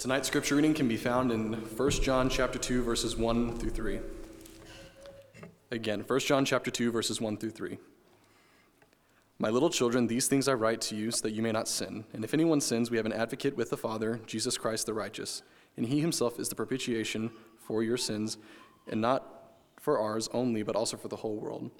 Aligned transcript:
Tonight's 0.00 0.28
scripture 0.28 0.56
reading 0.56 0.72
can 0.72 0.88
be 0.88 0.96
found 0.96 1.30
in 1.30 1.52
1 1.52 1.90
John 1.90 2.30
chapter 2.30 2.58
2 2.58 2.82
verses 2.82 3.18
1 3.18 3.58
through 3.58 3.68
3. 3.68 4.00
Again, 5.70 6.04
1 6.06 6.20
John 6.20 6.46
chapter 6.46 6.70
2 6.70 6.90
verses 6.90 7.20
1 7.20 7.36
through 7.36 7.50
3. 7.50 7.76
My 9.38 9.50
little 9.50 9.68
children, 9.68 10.06
these 10.06 10.26
things 10.26 10.48
I 10.48 10.54
write 10.54 10.80
to 10.80 10.96
you 10.96 11.10
so 11.10 11.20
that 11.24 11.32
you 11.32 11.42
may 11.42 11.52
not 11.52 11.68
sin. 11.68 12.06
And 12.14 12.24
if 12.24 12.32
anyone 12.32 12.62
sins, 12.62 12.90
we 12.90 12.96
have 12.96 13.04
an 13.04 13.12
advocate 13.12 13.58
with 13.58 13.68
the 13.68 13.76
Father, 13.76 14.20
Jesus 14.26 14.56
Christ 14.56 14.86
the 14.86 14.94
righteous. 14.94 15.42
And 15.76 15.84
he 15.84 16.00
himself 16.00 16.40
is 16.40 16.48
the 16.48 16.54
propitiation 16.54 17.30
for 17.58 17.82
your 17.82 17.98
sins, 17.98 18.38
and 18.88 19.02
not 19.02 19.52
for 19.78 19.98
ours 19.98 20.30
only, 20.32 20.62
but 20.62 20.76
also 20.76 20.96
for 20.96 21.08
the 21.08 21.16
whole 21.16 21.36
world. 21.36 21.70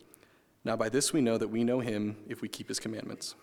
Now 0.62 0.76
by 0.76 0.90
this 0.90 1.14
we 1.14 1.22
know 1.22 1.38
that 1.38 1.48
we 1.48 1.64
know 1.64 1.80
him 1.80 2.18
if 2.28 2.42
we 2.42 2.48
keep 2.48 2.68
his 2.68 2.80
commandments. 2.80 3.34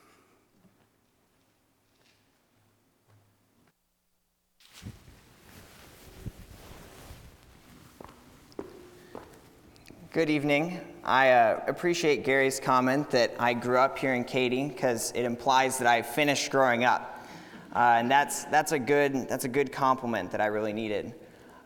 Good 10.17 10.31
evening. 10.31 10.81
I 11.03 11.29
uh, 11.29 11.63
appreciate 11.67 12.23
Gary's 12.23 12.59
comment 12.59 13.11
that 13.11 13.35
I 13.37 13.53
grew 13.53 13.77
up 13.77 13.99
here 13.99 14.15
in 14.15 14.23
Katy 14.23 14.67
because 14.67 15.11
it 15.11 15.25
implies 15.25 15.77
that 15.77 15.85
I 15.85 16.01
finished 16.01 16.49
growing 16.49 16.85
up, 16.85 17.23
uh, 17.75 17.97
and 17.99 18.09
that's 18.09 18.45
that's 18.45 18.71
a 18.71 18.79
good 18.79 19.29
that's 19.29 19.45
a 19.45 19.47
good 19.47 19.71
compliment 19.71 20.31
that 20.31 20.41
I 20.41 20.47
really 20.47 20.73
needed. 20.73 21.13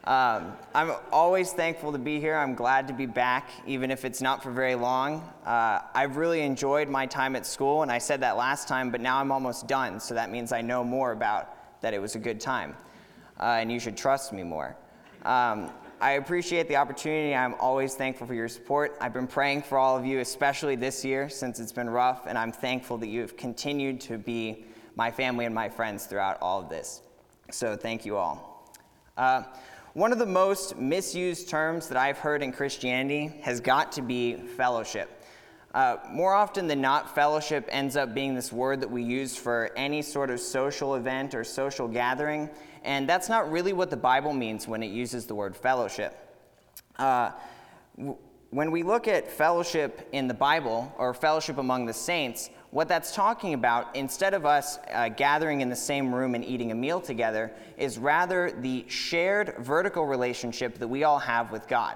Um, 0.03 0.51
I'm 0.75 0.91
always 1.13 1.53
thankful 1.53 1.93
to 1.93 1.97
be 1.97 2.19
here. 2.19 2.35
I'm 2.35 2.53
glad 2.53 2.89
to 2.89 2.93
be 2.93 3.05
back, 3.05 3.51
even 3.65 3.89
if 3.89 4.03
it's 4.03 4.21
not 4.21 4.43
for 4.43 4.51
very 4.51 4.75
long. 4.75 5.31
Uh, 5.45 5.79
I've 5.95 6.17
really 6.17 6.41
enjoyed 6.41 6.89
my 6.89 7.05
time 7.05 7.37
at 7.37 7.45
school, 7.45 7.83
and 7.83 7.89
I 7.89 7.99
said 7.99 8.19
that 8.19 8.35
last 8.35 8.67
time, 8.67 8.91
but 8.91 8.99
now 8.99 9.17
I'm 9.17 9.31
almost 9.31 9.65
done, 9.69 9.97
so 9.97 10.13
that 10.13 10.29
means 10.29 10.51
I 10.51 10.59
know 10.59 10.83
more 10.83 11.13
about 11.13 11.81
that 11.81 11.93
it 11.93 12.01
was 12.01 12.15
a 12.15 12.19
good 12.19 12.41
time, 12.41 12.75
uh, 13.39 13.59
and 13.61 13.71
you 13.71 13.79
should 13.79 13.95
trust 13.95 14.33
me 14.33 14.43
more. 14.43 14.75
Um, 15.23 15.69
I 16.01 16.13
appreciate 16.13 16.67
the 16.67 16.77
opportunity. 16.77 17.35
I'm 17.35 17.53
always 17.59 17.93
thankful 17.93 18.25
for 18.25 18.33
your 18.33 18.47
support. 18.47 18.97
I've 18.99 19.13
been 19.13 19.27
praying 19.27 19.61
for 19.61 19.77
all 19.77 19.95
of 19.95 20.03
you, 20.03 20.19
especially 20.19 20.75
this 20.75 21.05
year 21.05 21.29
since 21.29 21.59
it's 21.59 21.71
been 21.71 21.87
rough, 21.87 22.25
and 22.25 22.39
I'm 22.39 22.51
thankful 22.51 22.97
that 22.97 23.07
you 23.07 23.21
have 23.21 23.37
continued 23.37 24.01
to 24.01 24.17
be 24.17 24.65
my 24.95 25.11
family 25.11 25.45
and 25.45 25.53
my 25.53 25.69
friends 25.69 26.07
throughout 26.07 26.39
all 26.41 26.59
of 26.59 26.69
this. 26.69 27.03
So 27.51 27.75
thank 27.75 28.03
you 28.03 28.17
all. 28.17 28.73
Uh, 29.15 29.43
one 29.93 30.11
of 30.11 30.17
the 30.17 30.25
most 30.25 30.75
misused 30.75 31.49
terms 31.49 31.87
that 31.89 31.99
I've 31.99 32.17
heard 32.17 32.41
in 32.41 32.51
Christianity 32.51 33.31
has 33.43 33.59
got 33.59 33.91
to 33.91 34.01
be 34.01 34.37
fellowship. 34.37 35.20
Uh, 35.73 35.97
more 36.11 36.33
often 36.33 36.67
than 36.67 36.81
not, 36.81 37.15
fellowship 37.15 37.65
ends 37.69 37.95
up 37.95 38.13
being 38.13 38.35
this 38.35 38.51
word 38.51 38.81
that 38.81 38.91
we 38.91 39.01
use 39.01 39.37
for 39.37 39.71
any 39.77 40.01
sort 40.01 40.29
of 40.29 40.39
social 40.39 40.95
event 40.95 41.33
or 41.33 41.45
social 41.45 41.87
gathering, 41.87 42.49
and 42.83 43.07
that's 43.07 43.29
not 43.29 43.49
really 43.49 43.71
what 43.71 43.89
the 43.89 43.97
Bible 43.97 44.33
means 44.33 44.67
when 44.67 44.83
it 44.83 44.91
uses 44.91 45.25
the 45.25 45.35
word 45.35 45.55
fellowship. 45.55 46.17
Uh, 46.97 47.31
w- 47.97 48.17
when 48.49 48.69
we 48.69 48.83
look 48.83 49.07
at 49.07 49.31
fellowship 49.31 50.09
in 50.11 50.27
the 50.27 50.33
Bible, 50.33 50.93
or 50.97 51.13
fellowship 51.13 51.57
among 51.57 51.85
the 51.85 51.93
saints, 51.93 52.49
what 52.71 52.89
that's 52.89 53.15
talking 53.15 53.53
about, 53.53 53.95
instead 53.95 54.33
of 54.33 54.45
us 54.45 54.77
uh, 54.93 55.07
gathering 55.07 55.61
in 55.61 55.69
the 55.69 55.75
same 55.75 56.13
room 56.13 56.35
and 56.35 56.43
eating 56.43 56.71
a 56.71 56.75
meal 56.75 56.99
together, 56.99 57.49
is 57.77 57.97
rather 57.97 58.51
the 58.59 58.83
shared 58.89 59.55
vertical 59.59 60.05
relationship 60.05 60.77
that 60.79 60.87
we 60.87 61.05
all 61.05 61.19
have 61.19 61.49
with 61.49 61.65
God. 61.69 61.95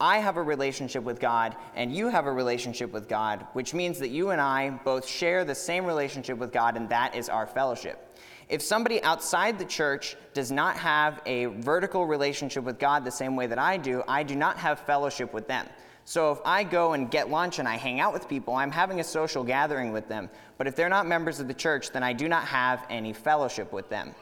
I 0.00 0.18
have 0.18 0.36
a 0.36 0.42
relationship 0.42 1.02
with 1.02 1.18
God, 1.18 1.56
and 1.74 1.92
you 1.92 2.08
have 2.08 2.26
a 2.26 2.32
relationship 2.32 2.92
with 2.92 3.08
God, 3.08 3.44
which 3.54 3.74
means 3.74 3.98
that 3.98 4.10
you 4.10 4.30
and 4.30 4.40
I 4.40 4.70
both 4.70 5.04
share 5.04 5.44
the 5.44 5.56
same 5.56 5.84
relationship 5.84 6.38
with 6.38 6.52
God, 6.52 6.76
and 6.76 6.88
that 6.88 7.16
is 7.16 7.28
our 7.28 7.48
fellowship. 7.48 8.16
If 8.48 8.62
somebody 8.62 9.02
outside 9.02 9.58
the 9.58 9.64
church 9.64 10.16
does 10.34 10.52
not 10.52 10.76
have 10.76 11.20
a 11.26 11.46
vertical 11.46 12.06
relationship 12.06 12.62
with 12.62 12.78
God 12.78 13.04
the 13.04 13.10
same 13.10 13.34
way 13.34 13.48
that 13.48 13.58
I 13.58 13.76
do, 13.76 14.04
I 14.06 14.22
do 14.22 14.36
not 14.36 14.56
have 14.58 14.78
fellowship 14.80 15.34
with 15.34 15.48
them. 15.48 15.66
So 16.04 16.30
if 16.30 16.38
I 16.44 16.62
go 16.62 16.92
and 16.92 17.10
get 17.10 17.28
lunch 17.28 17.58
and 17.58 17.66
I 17.68 17.76
hang 17.76 17.98
out 17.98 18.12
with 18.12 18.28
people, 18.28 18.54
I'm 18.54 18.70
having 18.70 19.00
a 19.00 19.04
social 19.04 19.42
gathering 19.42 19.92
with 19.92 20.08
them. 20.08 20.30
But 20.56 20.68
if 20.68 20.76
they're 20.76 20.88
not 20.88 21.06
members 21.06 21.40
of 21.40 21.48
the 21.48 21.54
church, 21.54 21.90
then 21.90 22.02
I 22.04 22.12
do 22.12 22.28
not 22.28 22.44
have 22.44 22.86
any 22.88 23.12
fellowship 23.12 23.72
with 23.72 23.90
them. 23.90 24.14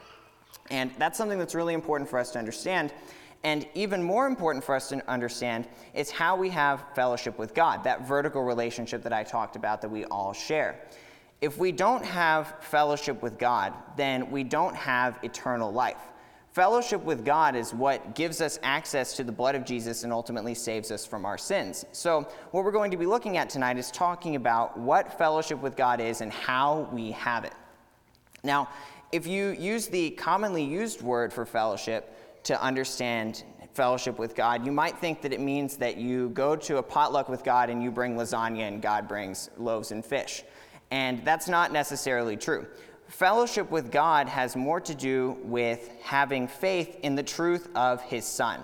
And 0.69 0.91
that's 0.97 1.17
something 1.17 1.39
that's 1.39 1.55
really 1.55 1.73
important 1.73 2.09
for 2.09 2.19
us 2.19 2.31
to 2.31 2.39
understand. 2.39 2.91
And 3.47 3.65
even 3.75 4.03
more 4.03 4.27
important 4.27 4.61
for 4.61 4.75
us 4.75 4.89
to 4.89 5.01
understand 5.09 5.69
is 5.93 6.11
how 6.11 6.35
we 6.35 6.49
have 6.49 6.83
fellowship 6.93 7.39
with 7.39 7.53
God, 7.53 7.81
that 7.85 8.05
vertical 8.05 8.43
relationship 8.43 9.01
that 9.03 9.13
I 9.13 9.23
talked 9.23 9.55
about 9.55 9.81
that 9.81 9.89
we 9.89 10.03
all 10.03 10.33
share. 10.33 10.81
If 11.39 11.57
we 11.57 11.71
don't 11.71 12.03
have 12.03 12.55
fellowship 12.59 13.23
with 13.23 13.39
God, 13.39 13.71
then 13.95 14.29
we 14.31 14.43
don't 14.43 14.75
have 14.75 15.17
eternal 15.23 15.71
life. 15.71 16.01
Fellowship 16.51 17.01
with 17.05 17.23
God 17.23 17.55
is 17.55 17.73
what 17.73 18.15
gives 18.15 18.41
us 18.41 18.59
access 18.63 19.15
to 19.15 19.23
the 19.23 19.31
blood 19.31 19.55
of 19.55 19.63
Jesus 19.63 20.03
and 20.03 20.11
ultimately 20.11 20.53
saves 20.53 20.91
us 20.91 21.05
from 21.05 21.23
our 21.23 21.37
sins. 21.37 21.85
So, 21.93 22.27
what 22.51 22.65
we're 22.65 22.71
going 22.71 22.91
to 22.91 22.97
be 22.97 23.05
looking 23.05 23.37
at 23.37 23.49
tonight 23.49 23.77
is 23.77 23.91
talking 23.91 24.35
about 24.35 24.77
what 24.77 25.17
fellowship 25.17 25.61
with 25.61 25.77
God 25.77 26.01
is 26.01 26.19
and 26.19 26.33
how 26.33 26.89
we 26.91 27.11
have 27.11 27.45
it. 27.45 27.53
Now, 28.43 28.67
if 29.13 29.25
you 29.25 29.51
use 29.51 29.87
the 29.87 30.09
commonly 30.11 30.65
used 30.65 31.01
word 31.01 31.31
for 31.31 31.45
fellowship 31.45 32.13
to 32.43 32.61
understand 32.61 33.43
fellowship 33.77 34.17
with 34.17 34.35
God, 34.35 34.65
you 34.65 34.71
might 34.71 34.97
think 34.97 35.21
that 35.21 35.31
it 35.31 35.39
means 35.39 35.77
that 35.77 35.97
you 35.97 36.29
go 36.29 36.55
to 36.55 36.77
a 36.77 36.83
potluck 36.83 37.29
with 37.29 37.43
God 37.43 37.69
and 37.69 37.83
you 37.83 37.91
bring 37.91 38.15
lasagna 38.15 38.67
and 38.67 38.81
God 38.81 39.07
brings 39.07 39.51
loaves 39.55 39.91
and 39.91 40.03
fish. 40.03 40.43
And 40.89 41.23
that's 41.23 41.47
not 41.47 41.71
necessarily 41.71 42.37
true. 42.37 42.65
Fellowship 43.07 43.69
with 43.69 43.91
God 43.91 44.27
has 44.27 44.55
more 44.55 44.81
to 44.81 44.95
do 44.95 45.37
with 45.43 45.91
having 46.01 46.47
faith 46.47 46.97
in 47.03 47.15
the 47.15 47.21
truth 47.21 47.69
of 47.75 48.01
His 48.01 48.25
Son. 48.25 48.61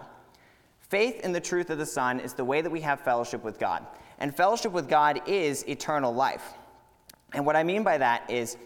Faith 0.79 1.21
in 1.21 1.31
the 1.31 1.39
truth 1.39 1.69
of 1.69 1.77
the 1.77 1.85
Son 1.85 2.19
is 2.19 2.33
the 2.33 2.43
way 2.43 2.61
that 2.61 2.71
we 2.71 2.81
have 2.81 2.99
fellowship 3.01 3.43
with 3.43 3.59
God. 3.59 3.85
And 4.17 4.35
fellowship 4.35 4.71
with 4.71 4.89
God 4.89 5.21
is 5.27 5.63
eternal 5.67 6.13
life. 6.13 6.53
And 7.33 7.45
what 7.45 7.55
I 7.55 7.63
mean 7.63 7.83
by 7.83 7.99
that 7.99 8.29
is 8.31 8.57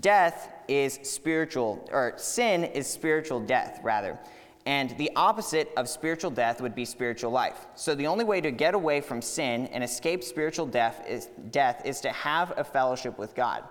death 0.00 0.48
is 0.66 0.98
spiritual, 1.02 1.88
or 1.92 2.14
sin 2.16 2.64
is 2.64 2.86
spiritual 2.86 3.40
death, 3.40 3.80
rather. 3.82 4.18
And 4.66 4.96
the 4.98 5.10
opposite 5.16 5.70
of 5.76 5.88
spiritual 5.88 6.30
death 6.30 6.60
would 6.60 6.74
be 6.74 6.84
spiritual 6.84 7.30
life. 7.30 7.66
So 7.76 7.94
the 7.94 8.06
only 8.06 8.24
way 8.24 8.40
to 8.42 8.50
get 8.50 8.74
away 8.74 9.00
from 9.00 9.22
sin 9.22 9.66
and 9.68 9.82
escape 9.82 10.22
spiritual 10.22 10.66
death 10.66 11.02
is, 11.08 11.28
death 11.50 11.82
is 11.86 12.00
to 12.02 12.10
have 12.10 12.52
a 12.56 12.64
fellowship 12.64 13.18
with 13.18 13.34
God. 13.34 13.64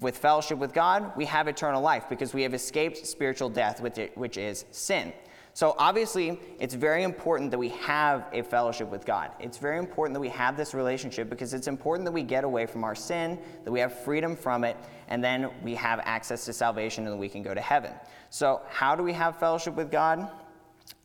With 0.00 0.18
fellowship 0.18 0.58
with 0.58 0.74
God, 0.74 1.16
we 1.16 1.24
have 1.26 1.48
eternal 1.48 1.80
life 1.80 2.04
because 2.10 2.34
we 2.34 2.42
have 2.42 2.54
escaped 2.54 3.06
spiritual 3.06 3.48
death, 3.48 3.80
which 3.80 4.36
is 4.36 4.64
sin. 4.72 5.12
So 5.56 5.74
obviously, 5.78 6.38
it's 6.60 6.74
very 6.74 7.02
important 7.02 7.50
that 7.50 7.56
we 7.56 7.70
have 7.70 8.26
a 8.34 8.42
fellowship 8.42 8.90
with 8.90 9.06
God. 9.06 9.30
It's 9.40 9.56
very 9.56 9.78
important 9.78 10.12
that 10.12 10.20
we 10.20 10.28
have 10.28 10.54
this 10.54 10.74
relationship 10.74 11.30
because 11.30 11.54
it's 11.54 11.66
important 11.66 12.04
that 12.04 12.12
we 12.12 12.24
get 12.24 12.44
away 12.44 12.66
from 12.66 12.84
our 12.84 12.94
sin, 12.94 13.38
that 13.64 13.72
we 13.72 13.80
have 13.80 13.98
freedom 14.00 14.36
from 14.36 14.64
it, 14.64 14.76
and 15.08 15.24
then 15.24 15.48
we 15.62 15.74
have 15.74 16.00
access 16.04 16.44
to 16.44 16.52
salvation 16.52 17.06
and 17.06 17.18
we 17.18 17.30
can 17.30 17.42
go 17.42 17.54
to 17.54 17.60
heaven. 17.62 17.90
So, 18.28 18.60
how 18.68 18.94
do 18.94 19.02
we 19.02 19.14
have 19.14 19.38
fellowship 19.38 19.76
with 19.76 19.90
God? 19.90 20.28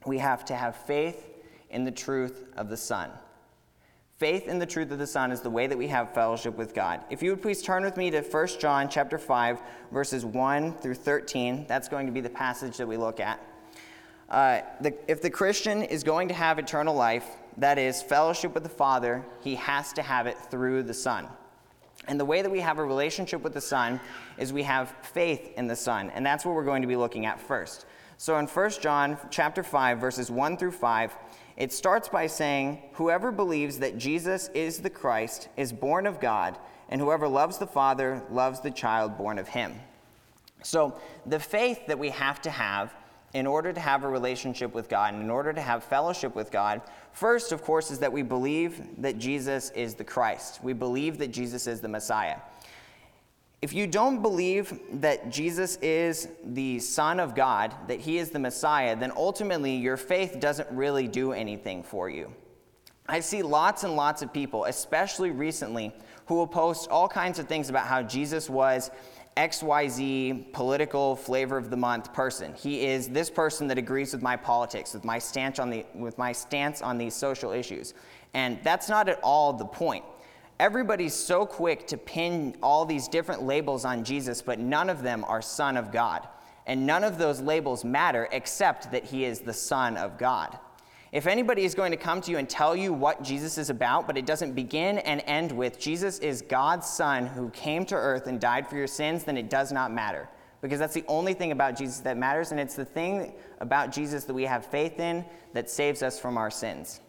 We 0.06 0.18
have 0.18 0.44
to 0.44 0.54
have 0.54 0.76
faith 0.76 1.30
in 1.70 1.86
the 1.86 1.92
truth 1.92 2.44
of 2.58 2.68
the 2.68 2.76
Son. 2.76 3.10
Faith 4.18 4.50
in 4.50 4.60
the 4.60 4.66
truth 4.66 4.92
of 4.92 5.00
the 5.00 5.08
Son 5.08 5.32
is 5.32 5.40
the 5.40 5.50
way 5.50 5.66
that 5.66 5.78
we 5.78 5.88
have 5.88 6.14
fellowship 6.14 6.58
with 6.58 6.74
God. 6.74 7.06
If 7.10 7.24
you 7.24 7.30
would 7.30 7.42
please 7.42 7.62
turn 7.62 7.86
with 7.86 7.96
me 7.96 8.12
to 8.12 8.20
1 8.20 8.48
John 8.60 8.90
chapter 8.90 9.18
5 9.18 9.62
verses 9.94 10.26
1 10.26 10.74
through 10.80 10.96
13, 10.96 11.68
that's 11.70 11.88
going 11.88 12.06
to 12.06 12.12
be 12.12 12.20
the 12.20 12.30
passage 12.30 12.76
that 12.76 12.88
we 12.88 12.98
look 12.98 13.22
at. 13.22 13.42
Uh, 14.32 14.62
the, 14.80 14.94
if 15.10 15.22
the 15.22 15.30
Christian 15.30 15.84
is 15.84 16.04
going 16.04 16.30
to 16.30 16.34
have 16.34 16.58
eternal 16.58 16.96
life, 16.96 17.28
that 17.58 17.78
is, 17.78 18.02
fellowship 18.02 18.54
with 18.54 18.64
the 18.64 18.70
Father, 18.70 19.26
he 19.42 19.56
has 19.56 19.92
to 19.92 20.02
have 20.02 20.26
it 20.26 20.38
through 20.50 20.84
the 20.84 20.94
Son. 20.94 21.28
And 22.08 22.18
the 22.18 22.24
way 22.24 22.42
that 22.42 22.50
we 22.50 22.62
have 22.62 22.78
a 22.78 22.84
relationship 22.84 23.42
with 23.42 23.54
the 23.54 23.62
Son 23.62 24.00
is 24.38 24.54
we 24.54 24.64
have 24.64 24.96
faith 25.02 25.52
in 25.58 25.68
the 25.68 25.76
Son, 25.76 26.10
and 26.12 26.26
that's 26.26 26.46
what 26.46 26.56
we're 26.56 26.64
going 26.64 26.82
to 26.82 26.88
be 26.88 26.96
looking 26.96 27.26
at 27.26 27.42
first. 27.42 27.86
So 28.18 28.38
in 28.38 28.48
1 28.48 28.70
John 28.80 29.18
chapter 29.30 29.64
5 29.64 30.00
verses 30.00 30.32
1 30.32 30.56
through 30.56 30.72
5, 30.72 31.14
it 31.58 31.74
starts 31.74 32.08
by 32.08 32.28
saying, 32.28 32.82
"Whoever 32.94 33.34
believes 33.34 33.80
that 33.80 33.98
Jesus 33.98 34.48
is 34.54 34.80
the 34.80 34.90
Christ 34.90 35.50
is 35.58 35.74
born 35.74 36.08
of 36.08 36.22
God, 36.22 36.58
and 36.88 37.02
whoever 37.02 37.28
loves 37.28 37.58
the 37.58 37.68
Father 37.68 38.24
loves 38.32 38.62
the 38.62 38.72
child 38.72 39.18
born 39.18 39.38
of 39.38 39.50
him." 39.50 39.82
So, 40.64 40.98
the 41.26 41.40
faith 41.40 41.88
that 41.88 42.00
we 42.00 42.12
have 42.12 42.42
to 42.44 42.50
have 42.50 42.94
in 43.34 43.48
order 43.48 43.72
to 43.72 43.80
have 43.80 44.04
a 44.04 44.10
relationship 44.10 44.74
with 44.74 44.90
God 44.90 45.14
and 45.14 45.24
in 45.24 45.30
order 45.30 45.54
to 45.54 45.62
have 45.62 45.84
fellowship 45.84 46.36
with 46.36 46.52
God, 46.52 46.82
first, 47.14 47.52
of 47.52 47.62
course, 47.64 47.92
is 47.92 48.00
that 48.00 48.12
we 48.12 48.22
believe 48.24 49.02
that 49.02 49.18
Jesus 49.18 49.70
is 49.72 49.96
the 49.96 50.04
Christ. 50.04 50.64
We 50.64 50.74
believe 50.74 51.18
that 51.20 51.32
Jesus 51.32 51.68
is 51.68 51.82
the 51.82 51.88
Messiah. 51.88 52.38
If 53.62 53.74
you 53.74 53.86
don't 53.86 54.22
believe 54.22 54.80
that 55.02 55.30
Jesus 55.30 55.78
is 55.78 56.28
the 56.44 56.80
Son 56.80 57.20
of 57.20 57.36
God, 57.36 57.76
that 57.88 58.00
he 58.00 58.18
is 58.18 58.32
the 58.32 58.40
Messiah, 58.40 58.96
then 58.96 59.12
ultimately 59.16 59.76
your 59.76 59.98
faith 59.98 60.40
doesn't 60.40 60.70
really 60.72 61.08
do 61.08 61.32
anything 61.32 61.84
for 61.84 62.10
you. 62.10 62.34
I 63.08 63.20
see 63.20 63.44
lots 63.44 63.84
and 63.84 63.96
lots 63.96 64.22
of 64.22 64.34
people, 64.34 64.66
especially 64.66 65.32
recently, 65.32 65.94
who 66.26 66.36
will 66.36 66.48
post 66.48 66.90
all 66.90 67.08
kinds 67.08 67.40
of 67.40 67.48
things 67.48 67.70
about 67.70 67.86
how 67.86 68.02
Jesus 68.02 68.50
was 68.50 68.90
XYZ 69.38 70.52
political 70.52 71.16
flavor 71.16 71.58
of 71.58 71.70
the 71.70 71.78
month 71.78 72.14
person. 72.14 72.54
He 72.54 72.86
is 72.86 73.08
this 73.08 73.30
person 73.30 73.68
that 73.68 73.78
agrees 73.78 74.14
with 74.14 74.22
my 74.22 74.36
politics, 74.36 74.94
with 74.94 75.06
my 75.06 75.20
stance 75.20 75.58
on, 75.58 75.70
the, 75.70 75.86
with 75.96 76.18
my 76.18 76.32
stance 76.34 76.82
on 76.82 76.98
these 76.98 77.14
social 77.14 77.52
issues. 77.52 77.94
And 78.34 78.60
that's 78.64 78.90
not 78.90 79.08
at 79.08 79.20
all 79.24 79.54
the 79.54 79.66
point. 79.66 80.04
Everybody's 80.60 81.16
so 81.16 81.46
quick 81.46 81.88
to 81.88 81.98
pin 81.98 82.56
all 82.62 82.86
these 82.86 83.08
different 83.08 83.44
labels 83.44 83.86
on 83.86 84.04
Jesus, 84.04 84.42
but 84.42 84.60
none 84.60 84.90
of 84.90 85.02
them 85.02 85.24
are 85.28 85.42
Son 85.42 85.78
of 85.78 85.92
God. 85.92 86.28
And 86.68 86.86
none 86.86 87.04
of 87.04 87.18
those 87.18 87.42
labels 87.42 87.84
matter 87.84 88.28
except 88.32 88.92
that 88.92 89.06
he 89.06 89.26
is 89.26 89.40
the 89.40 89.54
Son 89.54 89.98
of 89.98 90.18
God. 90.18 90.60
If 91.12 91.28
anybody 91.28 91.66
is 91.66 91.76
going 91.76 91.92
to 91.92 91.98
come 91.98 92.22
to 92.22 92.32
you 92.32 92.38
and 92.38 92.50
tell 92.50 92.74
you 92.74 92.94
what 92.94 93.22
Jesus 93.22 93.58
is 93.58 93.70
about, 93.70 94.08
but 94.08 94.18
it 94.18 94.26
doesn't 94.26 94.54
begin 94.54 95.00
and 95.00 95.22
end 95.26 95.52
with 95.52 95.78
Jesus 95.78 96.20
is 96.20 96.42
God's 96.42 96.88
Son 96.88 97.26
who 97.28 97.50
came 97.50 97.86
to 97.88 97.96
earth 97.96 98.28
and 98.28 98.40
died 98.40 98.66
for 98.66 98.78
your 98.78 98.88
sins, 98.88 99.26
then 99.26 99.36
it 99.36 99.50
does 99.50 99.74
not 99.74 99.92
matter. 99.92 100.30
Because 100.62 100.80
that's 100.80 100.94
the 100.94 101.04
only 101.10 101.34
thing 101.34 101.52
about 101.52 101.76
Jesus 101.76 102.00
that 102.00 102.18
matters, 102.18 102.52
and 102.52 102.62
it's 102.62 102.76
the 102.76 102.86
thing 102.86 103.34
about 103.60 103.92
Jesus 103.92 104.24
that 104.24 104.34
we 104.34 104.44
have 104.44 104.66
faith 104.66 105.00
in 105.00 105.26
that 105.52 105.70
saves 105.70 106.02
us 106.02 106.18
from 106.18 106.38
our 106.38 106.50
sins. 106.50 107.02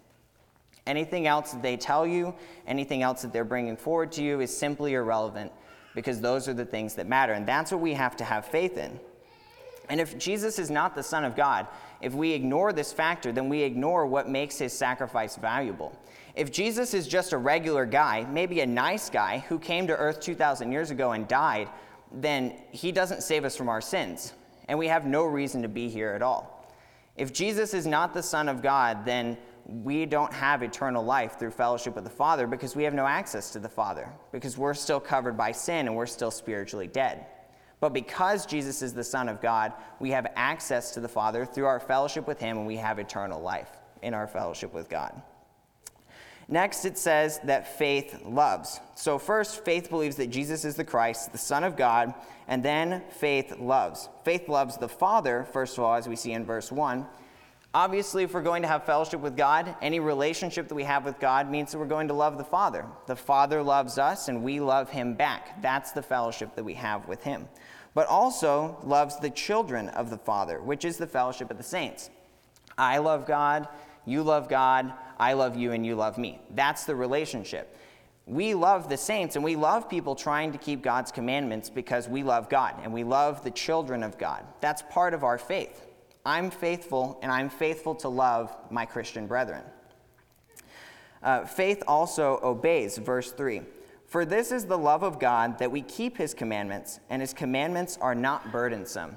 Anything 0.84 1.28
else 1.28 1.52
that 1.52 1.62
they 1.62 1.76
tell 1.76 2.04
you, 2.04 2.34
anything 2.66 3.02
else 3.02 3.22
that 3.22 3.32
they're 3.32 3.44
bringing 3.44 3.76
forward 3.76 4.10
to 4.12 4.24
you 4.24 4.40
is 4.40 4.56
simply 4.56 4.94
irrelevant 4.94 5.52
because 5.94 6.20
those 6.20 6.48
are 6.48 6.54
the 6.54 6.64
things 6.64 6.94
that 6.94 7.06
matter. 7.06 7.34
And 7.34 7.46
that's 7.46 7.70
what 7.70 7.80
we 7.80 7.92
have 7.92 8.16
to 8.16 8.24
have 8.24 8.46
faith 8.46 8.76
in. 8.78 8.98
And 9.88 10.00
if 10.00 10.16
Jesus 10.18 10.58
is 10.58 10.70
not 10.70 10.94
the 10.94 11.02
Son 11.02 11.24
of 11.24 11.36
God, 11.36 11.66
if 12.02 12.14
we 12.14 12.32
ignore 12.32 12.72
this 12.72 12.92
factor, 12.92 13.32
then 13.32 13.48
we 13.48 13.62
ignore 13.62 14.06
what 14.06 14.28
makes 14.28 14.58
his 14.58 14.72
sacrifice 14.72 15.36
valuable. 15.36 15.96
If 16.34 16.50
Jesus 16.50 16.94
is 16.94 17.06
just 17.06 17.32
a 17.32 17.38
regular 17.38 17.86
guy, 17.86 18.26
maybe 18.30 18.60
a 18.60 18.66
nice 18.66 19.08
guy 19.08 19.38
who 19.48 19.58
came 19.58 19.86
to 19.86 19.96
earth 19.96 20.20
2,000 20.20 20.72
years 20.72 20.90
ago 20.90 21.12
and 21.12 21.28
died, 21.28 21.68
then 22.10 22.54
he 22.70 22.90
doesn't 22.92 23.22
save 23.22 23.44
us 23.44 23.56
from 23.56 23.68
our 23.68 23.80
sins, 23.80 24.34
and 24.68 24.78
we 24.78 24.88
have 24.88 25.06
no 25.06 25.24
reason 25.24 25.62
to 25.62 25.68
be 25.68 25.88
here 25.88 26.10
at 26.10 26.22
all. 26.22 26.74
If 27.16 27.32
Jesus 27.32 27.72
is 27.72 27.86
not 27.86 28.14
the 28.14 28.22
Son 28.22 28.48
of 28.48 28.62
God, 28.62 29.04
then 29.04 29.38
we 29.64 30.06
don't 30.06 30.32
have 30.32 30.62
eternal 30.62 31.04
life 31.04 31.38
through 31.38 31.52
fellowship 31.52 31.94
with 31.94 32.04
the 32.04 32.10
Father 32.10 32.46
because 32.46 32.74
we 32.74 32.82
have 32.82 32.94
no 32.94 33.06
access 33.06 33.50
to 33.50 33.60
the 33.60 33.68
Father, 33.68 34.10
because 34.32 34.58
we're 34.58 34.74
still 34.74 34.98
covered 34.98 35.36
by 35.36 35.52
sin 35.52 35.86
and 35.86 35.94
we're 35.94 36.06
still 36.06 36.30
spiritually 36.30 36.88
dead. 36.88 37.26
But 37.82 37.92
because 37.92 38.46
Jesus 38.46 38.80
is 38.80 38.94
the 38.94 39.02
Son 39.02 39.28
of 39.28 39.42
God, 39.42 39.72
we 39.98 40.10
have 40.10 40.28
access 40.36 40.92
to 40.92 41.00
the 41.00 41.08
Father 41.08 41.44
through 41.44 41.64
our 41.64 41.80
fellowship 41.80 42.28
with 42.28 42.38
Him, 42.38 42.58
and 42.58 42.64
we 42.64 42.76
have 42.76 43.00
eternal 43.00 43.42
life 43.42 43.70
in 44.02 44.14
our 44.14 44.28
fellowship 44.28 44.72
with 44.72 44.88
God. 44.88 45.20
Next, 46.46 46.84
it 46.84 46.96
says 46.96 47.40
that 47.42 47.76
faith 47.76 48.20
loves. 48.24 48.78
So, 48.94 49.18
first, 49.18 49.64
faith 49.64 49.90
believes 49.90 50.14
that 50.18 50.30
Jesus 50.30 50.64
is 50.64 50.76
the 50.76 50.84
Christ, 50.84 51.32
the 51.32 51.38
Son 51.38 51.64
of 51.64 51.76
God, 51.76 52.14
and 52.46 52.62
then 52.62 53.02
faith 53.18 53.58
loves. 53.58 54.08
Faith 54.24 54.48
loves 54.48 54.76
the 54.76 54.88
Father, 54.88 55.44
first 55.52 55.76
of 55.76 55.82
all, 55.82 55.96
as 55.96 56.08
we 56.08 56.14
see 56.14 56.30
in 56.30 56.46
verse 56.46 56.70
1. 56.70 57.04
Obviously, 57.74 58.22
if 58.22 58.34
we're 58.34 58.42
going 58.42 58.62
to 58.62 58.68
have 58.68 58.84
fellowship 58.84 59.20
with 59.20 59.36
God, 59.36 59.74
any 59.80 59.98
relationship 59.98 60.68
that 60.68 60.74
we 60.74 60.84
have 60.84 61.04
with 61.04 61.18
God 61.18 61.50
means 61.50 61.72
that 61.72 61.78
we're 61.78 61.86
going 61.86 62.08
to 62.08 62.14
love 62.14 62.36
the 62.36 62.44
Father. 62.44 62.84
The 63.06 63.16
Father 63.16 63.62
loves 63.62 63.96
us, 63.96 64.28
and 64.28 64.42
we 64.42 64.60
love 64.60 64.90
Him 64.90 65.14
back. 65.14 65.62
That's 65.62 65.92
the 65.92 66.02
fellowship 66.02 66.54
that 66.56 66.64
we 66.64 66.74
have 66.74 67.08
with 67.08 67.22
Him 67.22 67.48
but 67.94 68.06
also 68.06 68.78
loves 68.84 69.18
the 69.18 69.30
children 69.30 69.88
of 69.90 70.10
the 70.10 70.18
Father, 70.18 70.60
which 70.60 70.84
is 70.84 70.96
the 70.96 71.06
fellowship 71.06 71.50
of 71.50 71.56
the 71.56 71.62
saints. 71.62 72.10
I 72.78 72.98
love 72.98 73.26
God, 73.26 73.68
you 74.06 74.22
love 74.22 74.48
God, 74.48 74.92
I 75.18 75.34
love 75.34 75.56
you, 75.56 75.72
and 75.72 75.84
you 75.84 75.94
love 75.94 76.18
me. 76.18 76.40
That's 76.54 76.84
the 76.84 76.96
relationship. 76.96 77.76
We 78.24 78.54
love 78.54 78.88
the 78.88 78.96
saints 78.96 79.34
and 79.34 79.44
we 79.44 79.56
love 79.56 79.90
people 79.90 80.14
trying 80.14 80.52
to 80.52 80.58
keep 80.58 80.80
God's 80.80 81.10
commandments 81.10 81.68
because 81.68 82.08
we 82.08 82.22
love 82.22 82.48
God 82.48 82.76
and 82.82 82.92
we 82.92 83.02
love 83.02 83.42
the 83.42 83.50
children 83.50 84.04
of 84.04 84.16
God. 84.16 84.44
That's 84.60 84.82
part 84.90 85.12
of 85.12 85.24
our 85.24 85.38
faith. 85.38 85.86
I'm 86.24 86.50
faithful 86.50 87.18
and 87.22 87.32
I'm 87.32 87.48
faithful 87.48 87.94
to 87.96 88.08
love 88.08 88.54
my 88.70 88.86
Christian 88.86 89.26
brethren. 89.26 89.62
Uh, 91.22 91.44
faith 91.44 91.82
also 91.86 92.38
obeys, 92.42 92.98
verse 92.98 93.32
3. 93.32 93.62
For 94.06 94.24
this 94.24 94.52
is 94.52 94.66
the 94.66 94.78
love 94.78 95.02
of 95.02 95.18
God 95.18 95.58
that 95.58 95.70
we 95.70 95.80
keep 95.80 96.18
his 96.18 96.34
commandments, 96.34 97.00
and 97.08 97.22
his 97.22 97.32
commandments 97.32 97.96
are 98.00 98.14
not 98.14 98.52
burdensome. 98.52 99.16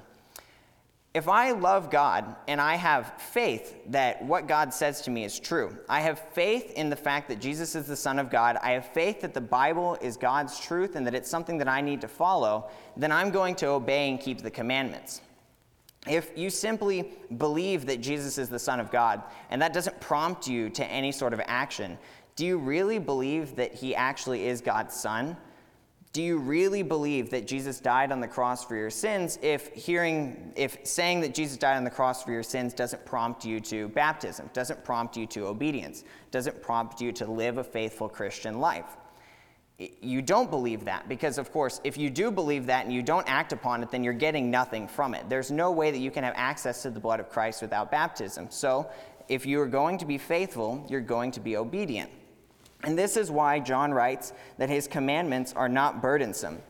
If 1.12 1.28
I 1.28 1.52
love 1.52 1.90
God 1.90 2.36
and 2.46 2.60
I 2.60 2.76
have 2.76 3.14
faith 3.20 3.74
that 3.88 4.22
what 4.22 4.46
God 4.46 4.72
says 4.72 5.00
to 5.02 5.10
me 5.10 5.24
is 5.24 5.40
true, 5.40 5.76
I 5.88 6.00
have 6.00 6.18
faith 6.18 6.72
in 6.74 6.90
the 6.90 6.96
fact 6.96 7.28
that 7.28 7.40
Jesus 7.40 7.74
is 7.74 7.86
the 7.86 7.96
Son 7.96 8.18
of 8.18 8.30
God, 8.30 8.58
I 8.62 8.72
have 8.72 8.86
faith 8.86 9.22
that 9.22 9.32
the 9.32 9.40
Bible 9.40 9.96
is 10.02 10.18
God's 10.18 10.60
truth 10.60 10.94
and 10.94 11.06
that 11.06 11.14
it's 11.14 11.30
something 11.30 11.56
that 11.58 11.68
I 11.68 11.80
need 11.80 12.02
to 12.02 12.08
follow, 12.08 12.68
then 12.98 13.12
I'm 13.12 13.30
going 13.30 13.54
to 13.56 13.68
obey 13.68 14.10
and 14.10 14.20
keep 14.20 14.42
the 14.42 14.50
commandments. 14.50 15.22
If 16.08 16.36
you 16.36 16.50
simply 16.50 17.12
believe 17.36 17.86
that 17.86 18.00
Jesus 18.00 18.38
is 18.38 18.48
the 18.48 18.58
Son 18.58 18.80
of 18.80 18.90
God 18.90 19.22
and 19.50 19.60
that 19.60 19.72
doesn't 19.72 20.00
prompt 20.00 20.46
you 20.46 20.70
to 20.70 20.84
any 20.86 21.12
sort 21.12 21.32
of 21.32 21.40
action, 21.46 21.98
do 22.36 22.44
you 22.44 22.58
really 22.58 22.98
believe 22.98 23.56
that 23.56 23.74
he 23.74 23.94
actually 23.94 24.46
is 24.46 24.60
God's 24.60 24.94
son? 24.94 25.36
Do 26.12 26.22
you 26.22 26.38
really 26.38 26.82
believe 26.82 27.30
that 27.30 27.46
Jesus 27.46 27.80
died 27.80 28.12
on 28.12 28.20
the 28.20 28.28
cross 28.28 28.64
for 28.64 28.76
your 28.76 28.90
sins 28.90 29.38
if 29.42 29.72
hearing 29.74 30.52
if 30.56 30.78
saying 30.86 31.20
that 31.22 31.34
Jesus 31.34 31.56
died 31.56 31.76
on 31.76 31.84
the 31.84 31.90
cross 31.90 32.22
for 32.22 32.32
your 32.32 32.42
sins 32.42 32.72
doesn't 32.72 33.04
prompt 33.04 33.44
you 33.44 33.60
to 33.60 33.88
baptism, 33.88 34.48
doesn't 34.54 34.82
prompt 34.84 35.16
you 35.16 35.26
to 35.26 35.46
obedience, 35.46 36.04
doesn't 36.30 36.62
prompt 36.62 37.00
you 37.00 37.12
to 37.12 37.26
live 37.26 37.58
a 37.58 37.64
faithful 37.64 38.08
Christian 38.08 38.60
life? 38.60 38.96
You 39.78 40.22
don't 40.22 40.50
believe 40.50 40.86
that 40.86 41.06
because, 41.06 41.36
of 41.36 41.52
course, 41.52 41.82
if 41.84 41.98
you 41.98 42.08
do 42.08 42.30
believe 42.30 42.64
that 42.66 42.86
and 42.86 42.94
you 42.94 43.02
don't 43.02 43.28
act 43.28 43.52
upon 43.52 43.82
it, 43.82 43.90
then 43.90 44.02
you're 44.02 44.14
getting 44.14 44.50
nothing 44.50 44.88
from 44.88 45.14
it. 45.14 45.28
There's 45.28 45.50
no 45.50 45.70
way 45.70 45.90
that 45.90 45.98
you 45.98 46.10
can 46.10 46.24
have 46.24 46.32
access 46.34 46.82
to 46.82 46.90
the 46.90 47.00
blood 47.00 47.20
of 47.20 47.28
Christ 47.28 47.60
without 47.60 47.90
baptism. 47.90 48.46
So, 48.50 48.88
if 49.28 49.44
you 49.44 49.60
are 49.60 49.66
going 49.66 49.98
to 49.98 50.06
be 50.06 50.18
faithful, 50.18 50.86
you're 50.88 51.00
going 51.00 51.32
to 51.32 51.40
be 51.40 51.56
obedient. 51.56 52.10
And 52.84 52.96
this 52.96 53.16
is 53.16 53.30
why 53.30 53.58
John 53.58 53.92
writes 53.92 54.32
that 54.58 54.68
his 54.68 54.86
commandments 54.86 55.52
are 55.54 55.68
not 55.68 56.00
burdensome. 56.00 56.62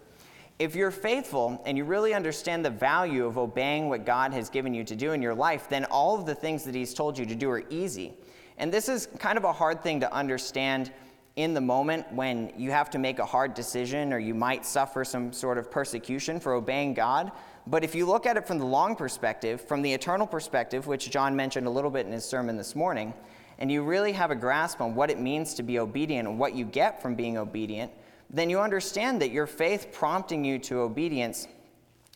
If 0.58 0.74
you're 0.74 0.90
faithful 0.90 1.62
and 1.66 1.76
you 1.76 1.84
really 1.84 2.14
understand 2.14 2.64
the 2.64 2.70
value 2.70 3.26
of 3.26 3.36
obeying 3.36 3.90
what 3.90 4.06
God 4.06 4.32
has 4.32 4.48
given 4.48 4.72
you 4.72 4.84
to 4.84 4.96
do 4.96 5.12
in 5.12 5.20
your 5.20 5.34
life, 5.34 5.68
then 5.68 5.84
all 5.84 6.18
of 6.18 6.24
the 6.24 6.34
things 6.34 6.64
that 6.64 6.74
he's 6.74 6.94
told 6.94 7.18
you 7.18 7.26
to 7.26 7.34
do 7.34 7.50
are 7.50 7.62
easy. 7.68 8.14
And 8.56 8.72
this 8.72 8.88
is 8.88 9.06
kind 9.18 9.36
of 9.36 9.44
a 9.44 9.52
hard 9.52 9.82
thing 9.82 10.00
to 10.00 10.12
understand 10.12 10.90
in 11.36 11.52
the 11.52 11.60
moment 11.60 12.10
when 12.12 12.50
you 12.56 12.70
have 12.70 12.88
to 12.90 12.98
make 12.98 13.18
a 13.18 13.24
hard 13.24 13.52
decision 13.52 14.12
or 14.12 14.18
you 14.18 14.34
might 14.34 14.64
suffer 14.64 15.04
some 15.04 15.32
sort 15.32 15.58
of 15.58 15.70
persecution 15.70 16.40
for 16.40 16.54
obeying 16.54 16.94
God. 16.94 17.30
But 17.66 17.84
if 17.84 17.94
you 17.94 18.06
look 18.06 18.24
at 18.24 18.38
it 18.38 18.46
from 18.46 18.58
the 18.58 18.64
long 18.64 18.96
perspective, 18.96 19.60
from 19.60 19.82
the 19.82 19.92
eternal 19.92 20.26
perspective, 20.26 20.86
which 20.86 21.10
John 21.10 21.36
mentioned 21.36 21.66
a 21.66 21.70
little 21.70 21.90
bit 21.90 22.06
in 22.06 22.12
his 22.12 22.24
sermon 22.24 22.56
this 22.56 22.74
morning, 22.74 23.12
and 23.58 23.70
you 23.70 23.82
really 23.82 24.12
have 24.12 24.30
a 24.30 24.34
grasp 24.34 24.80
on 24.80 24.94
what 24.94 25.10
it 25.10 25.20
means 25.20 25.52
to 25.54 25.62
be 25.62 25.78
obedient 25.78 26.26
and 26.26 26.38
what 26.38 26.54
you 26.54 26.64
get 26.64 27.02
from 27.02 27.14
being 27.14 27.36
obedient, 27.36 27.92
then 28.30 28.48
you 28.48 28.58
understand 28.60 29.20
that 29.20 29.30
your 29.30 29.46
faith 29.46 29.88
prompting 29.92 30.44
you 30.44 30.58
to 30.60 30.80
obedience 30.80 31.48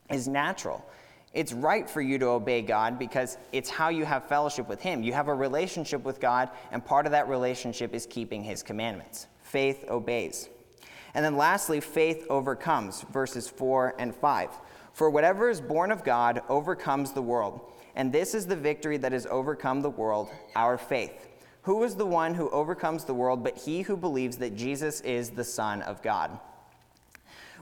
is 0.09 0.29
natural. 0.29 0.85
It's 1.33 1.53
right 1.53 1.89
for 1.89 2.01
you 2.01 2.19
to 2.19 2.27
obey 2.27 2.61
God 2.61 2.99
because 2.99 3.39
it's 3.53 3.71
how 3.71 3.89
you 3.89 4.05
have 4.05 4.29
fellowship 4.29 4.69
with 4.69 4.81
Him. 4.81 5.03
You 5.03 5.13
have 5.13 5.29
a 5.29 5.35
relationship 5.35 6.03
with 6.03 6.21
God, 6.21 6.51
and 6.73 6.85
part 6.85 7.07
of 7.07 7.13
that 7.13 7.29
relationship 7.29 7.95
is 7.95 8.05
keeping 8.07 8.43
His 8.43 8.63
commandments. 8.65 9.29
Faith 9.43 9.85
obeys. 9.89 10.49
And 11.15 11.25
then 11.25 11.37
lastly, 11.37 11.81
faith 11.81 12.27
overcomes, 12.29 13.03
verses 13.13 13.49
4 13.49 13.95
and 13.99 14.15
5. 14.15 14.51
For 14.93 15.09
whatever 15.09 15.49
is 15.49 15.61
born 15.61 15.93
of 15.93 16.05
God 16.05 16.43
overcomes 16.49 17.13
the 17.13 17.23
world. 17.23 17.61
And 17.95 18.13
this 18.13 18.35
is 18.35 18.47
the 18.47 18.57
victory 18.57 18.97
that 18.99 19.13
has 19.13 19.27
overcome 19.27 19.83
the 19.83 19.91
world, 19.91 20.31
our 20.57 20.79
faith. 20.79 21.29
Who 21.63 21.85
is 21.85 21.95
the 21.95 22.07
one 22.07 22.35
who 22.35 22.49
overcomes 22.51 23.05
the 23.05 23.15
world 23.15 23.45
but 23.45 23.59
he 23.59 23.83
who 23.83 23.97
believes 23.97 24.37
that 24.39 24.57
Jesus 24.57 25.01
is 25.03 25.31
the 25.31 25.45
Son 25.45 25.83
of 25.83 26.03
God? 26.03 26.39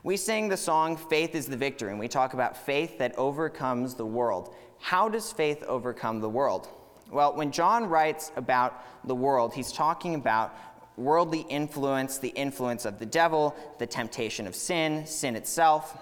We 0.04 0.16
sing 0.16 0.48
the 0.48 0.56
song 0.56 0.96
Faith 0.96 1.34
is 1.34 1.46
the 1.46 1.56
Victory, 1.56 1.90
and 1.90 1.98
we 1.98 2.06
talk 2.06 2.32
about 2.32 2.56
faith 2.56 2.98
that 2.98 3.18
overcomes 3.18 3.94
the 3.94 4.06
world. 4.06 4.54
How 4.78 5.08
does 5.08 5.32
faith 5.32 5.64
overcome 5.64 6.20
the 6.20 6.28
world? 6.28 6.68
Well, 7.10 7.34
when 7.34 7.50
John 7.50 7.86
writes 7.86 8.30
about 8.36 9.06
the 9.06 9.14
world, 9.14 9.54
he's 9.54 9.72
talking 9.72 10.14
about 10.14 10.54
worldly 10.96 11.46
influence, 11.48 12.18
the 12.18 12.28
influence 12.28 12.84
of 12.84 12.98
the 12.98 13.06
devil, 13.06 13.56
the 13.78 13.86
temptation 13.86 14.46
of 14.46 14.54
sin, 14.54 15.04
sin 15.06 15.34
itself, 15.34 15.96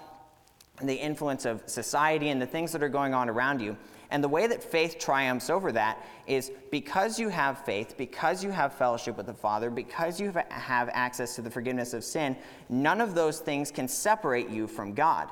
the 0.83 0.95
influence 0.95 1.45
of 1.45 1.63
society, 1.67 2.29
and 2.29 2.41
the 2.41 2.47
things 2.47 2.73
that 2.73 2.83
are 2.83 2.89
going 2.89 3.15
on 3.15 3.29
around 3.29 3.61
you. 3.61 3.77
And 4.11 4.23
the 4.23 4.29
way 4.29 4.47
that 4.47 4.63
faith 4.63 4.99
triumphs 4.99 5.51
over 5.51 5.73
that 5.73 6.05
is 6.27 6.53
because 6.71 7.19
you 7.19 7.29
have 7.29 7.65
faith, 7.65 7.97
because 7.97 8.45
you 8.45 8.51
have 8.51 8.73
fellowship 8.73 9.17
with 9.17 9.27
the 9.27 9.35
Father, 9.35 9.69
because 9.69 10.21
you 10.21 10.33
have 10.49 10.91
access 10.93 11.35
to 11.35 11.43
the 11.43 11.51
forgiveness 11.51 11.93
of 11.93 12.05
sin, 12.05 12.37
none 12.69 13.01
of 13.01 13.15
those 13.15 13.41
things 13.41 13.73
can 13.73 13.89
separate 13.89 14.49
you 14.49 14.69
from 14.69 14.95
God. 14.95 15.29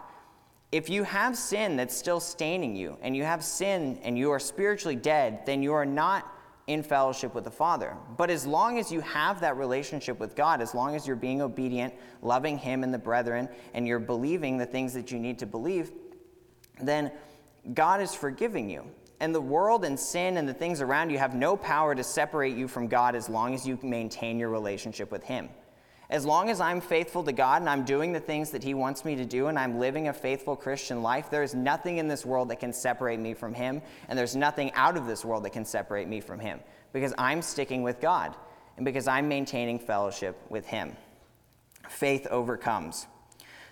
If 0.73 0.91
you 0.91 1.05
have 1.05 1.37
sin 1.37 1.77
that's 1.77 1.97
still 1.97 2.19
staining 2.19 2.75
you, 2.75 2.99
and 3.01 3.17
you 3.17 3.23
have 3.23 3.45
sin 3.45 4.01
and 4.03 4.19
you 4.19 4.33
are 4.33 4.41
spiritually 4.41 4.97
dead, 4.97 5.47
then 5.47 5.63
you 5.63 5.73
are 5.73 5.87
not 5.87 6.29
in 6.67 6.83
fellowship 6.83 7.35
with 7.35 7.45
the 7.45 7.51
Father. 7.51 7.97
But 8.17 8.31
as 8.31 8.47
long 8.47 8.79
as 8.79 8.91
you 8.91 9.01
have 9.03 9.41
that 9.41 9.57
relationship 9.57 10.19
with 10.19 10.35
God, 10.35 10.63
as 10.63 10.75
long 10.75 10.95
as 10.95 11.07
you're 11.07 11.17
being 11.17 11.43
obedient, 11.43 11.95
loving 12.23 12.57
Him 12.57 12.83
and 12.83 12.93
the 12.93 12.99
brethren, 12.99 13.49
and 13.75 13.87
you're 13.87 13.99
believing 13.99 14.57
the 14.57 14.67
things 14.67 14.95
that 14.95 15.13
you 15.13 15.19
need 15.19 15.39
to 15.41 15.47
believe, 15.47 15.93
then 16.81 17.13
God 17.75 18.01
is 18.01 18.15
forgiving 18.15 18.71
you. 18.71 18.85
And 19.21 19.35
the 19.35 19.41
world 19.41 19.85
and 19.85 19.99
sin 19.99 20.37
and 20.37 20.49
the 20.49 20.55
things 20.55 20.81
around 20.81 21.11
you 21.11 21.19
have 21.19 21.35
no 21.35 21.57
power 21.57 21.95
to 21.95 22.03
separate 22.03 22.57
you 22.57 22.67
from 22.67 22.89
God 22.89 23.15
as 23.15 23.29
long 23.29 23.55
as 23.55 23.67
you 23.67 23.79
maintain 23.83 24.39
your 24.39 24.51
relationship 24.51 25.11
with 25.11 25.23
Him. 25.23 25.49
As 26.11 26.27
long 26.27 26.51
as 26.51 26.61
I'm 26.61 26.81
faithful 26.81 27.25
to 27.25 27.33
God 27.33 27.63
and 27.63 27.69
I'm 27.69 27.85
doing 27.85 28.13
the 28.13 28.21
things 28.21 28.51
that 28.51 28.63
He 28.63 28.75
wants 28.75 29.05
me 29.05 29.17
to 29.17 29.25
do 29.25 29.47
and 29.47 29.59
I'm 29.59 29.79
living 29.79 30.09
a 30.09 30.13
faithful 30.13 30.55
Christian 30.55 31.03
life, 31.03 31.31
there 31.31 31.43
is 31.43 31.55
nothing 31.55 31.99
in 31.99 32.09
this 32.09 32.27
world 32.27 32.51
that 32.51 32.61
can 32.61 32.73
separate 32.73 33.19
me 33.19 33.33
from 33.33 33.55
Him, 33.55 33.81
and 34.09 34.19
there's 34.19 34.37
nothing 34.37 34.73
out 34.75 34.97
of 34.97 35.07
this 35.07 35.25
world 35.25 35.45
that 35.45 35.51
can 35.51 35.65
separate 35.65 36.09
me 36.09 36.21
from 36.21 36.39
Him 36.39 36.61
because 36.93 37.15
I'm 37.17 37.41
sticking 37.41 37.83
with 37.83 38.01
God 38.01 38.37
and 38.77 38.85
because 38.85 39.09
I'm 39.09 39.29
maintaining 39.29 39.79
fellowship 39.79 40.39
with 40.51 40.67
Him. 40.67 40.95
Faith 41.89 42.27
overcomes. 42.31 43.07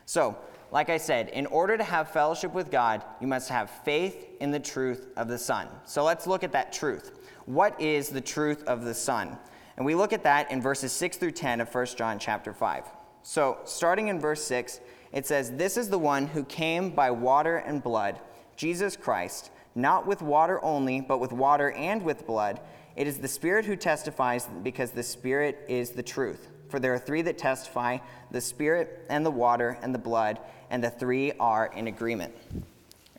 So, 0.07 0.37
like 0.71 0.89
I 0.89 0.97
said, 0.97 1.29
in 1.29 1.45
order 1.47 1.77
to 1.77 1.85
have 1.85 2.11
fellowship 2.11 2.55
with 2.55 2.71
God, 2.71 3.05
you 3.21 3.27
must 3.27 3.51
have 3.51 3.71
faith 3.85 4.27
in 4.41 4.51
the 4.51 4.59
truth 4.59 5.09
of 5.19 5.29
the 5.29 5.37
Son. 5.37 5.69
So 5.85 6.03
let's 6.03 6.27
look 6.27 6.43
at 6.43 6.53
that 6.53 6.73
truth. 6.73 7.29
What 7.45 7.79
is 7.79 8.09
the 8.09 8.23
truth 8.23 8.65
of 8.65 8.85
the 8.85 8.95
Son? 8.95 9.37
And 9.77 9.87
we 9.87 9.95
look 9.95 10.13
at 10.13 10.25
that 10.25 10.51
in 10.51 10.61
verses 10.61 10.93
6 10.93 11.17
through 11.17 11.33
10 11.33 11.61
of 11.61 11.75
1 11.75 11.87
John 11.97 12.19
chapter 12.19 12.53
5. 12.53 12.85
So, 13.23 13.59
starting 13.65 14.09
in 14.09 14.21
verse 14.21 14.43
6, 14.45 14.81
it 15.13 15.27
says, 15.27 15.53
This 15.53 15.77
is 15.77 15.89
the 15.89 15.99
one 15.99 16.27
who 16.27 16.45
came 16.45 16.91
by 16.91 17.11
water 17.11 17.57
and 17.59 17.83
blood, 17.83 18.19
Jesus 18.57 18.97
Christ, 18.97 19.51
not 19.75 20.07
with 20.07 20.23
water 20.23 20.63
only, 20.65 21.01
but 21.01 21.19
with 21.19 21.33
water 21.33 21.71
and 21.73 22.03
with 22.03 22.27
blood. 22.27 22.61
It 22.97 23.07
is 23.07 23.19
the 23.19 23.29
Spirit 23.29 23.65
who 23.65 23.77
testifies, 23.77 24.49
because 24.63 24.91
the 24.91 25.03
Spirit 25.03 25.65
is 25.69 25.91
the 25.91 26.03
truth. 26.03 26.49
For 26.69 26.81
there 26.81 26.93
are 26.93 26.99
three 26.99 27.23
that 27.23 27.39
testify 27.39 27.99
the 28.31 28.41
Spirit, 28.41 29.07
and 29.09 29.25
the 29.25 29.31
water, 29.31 29.79
and 29.83 29.95
the 29.95 29.99
blood, 29.99 30.39
and 30.71 30.83
the 30.83 30.91
three 30.91 31.33
are 31.39 31.67
in 31.75 31.87
agreement. 31.87 32.35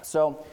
So, 0.02 0.46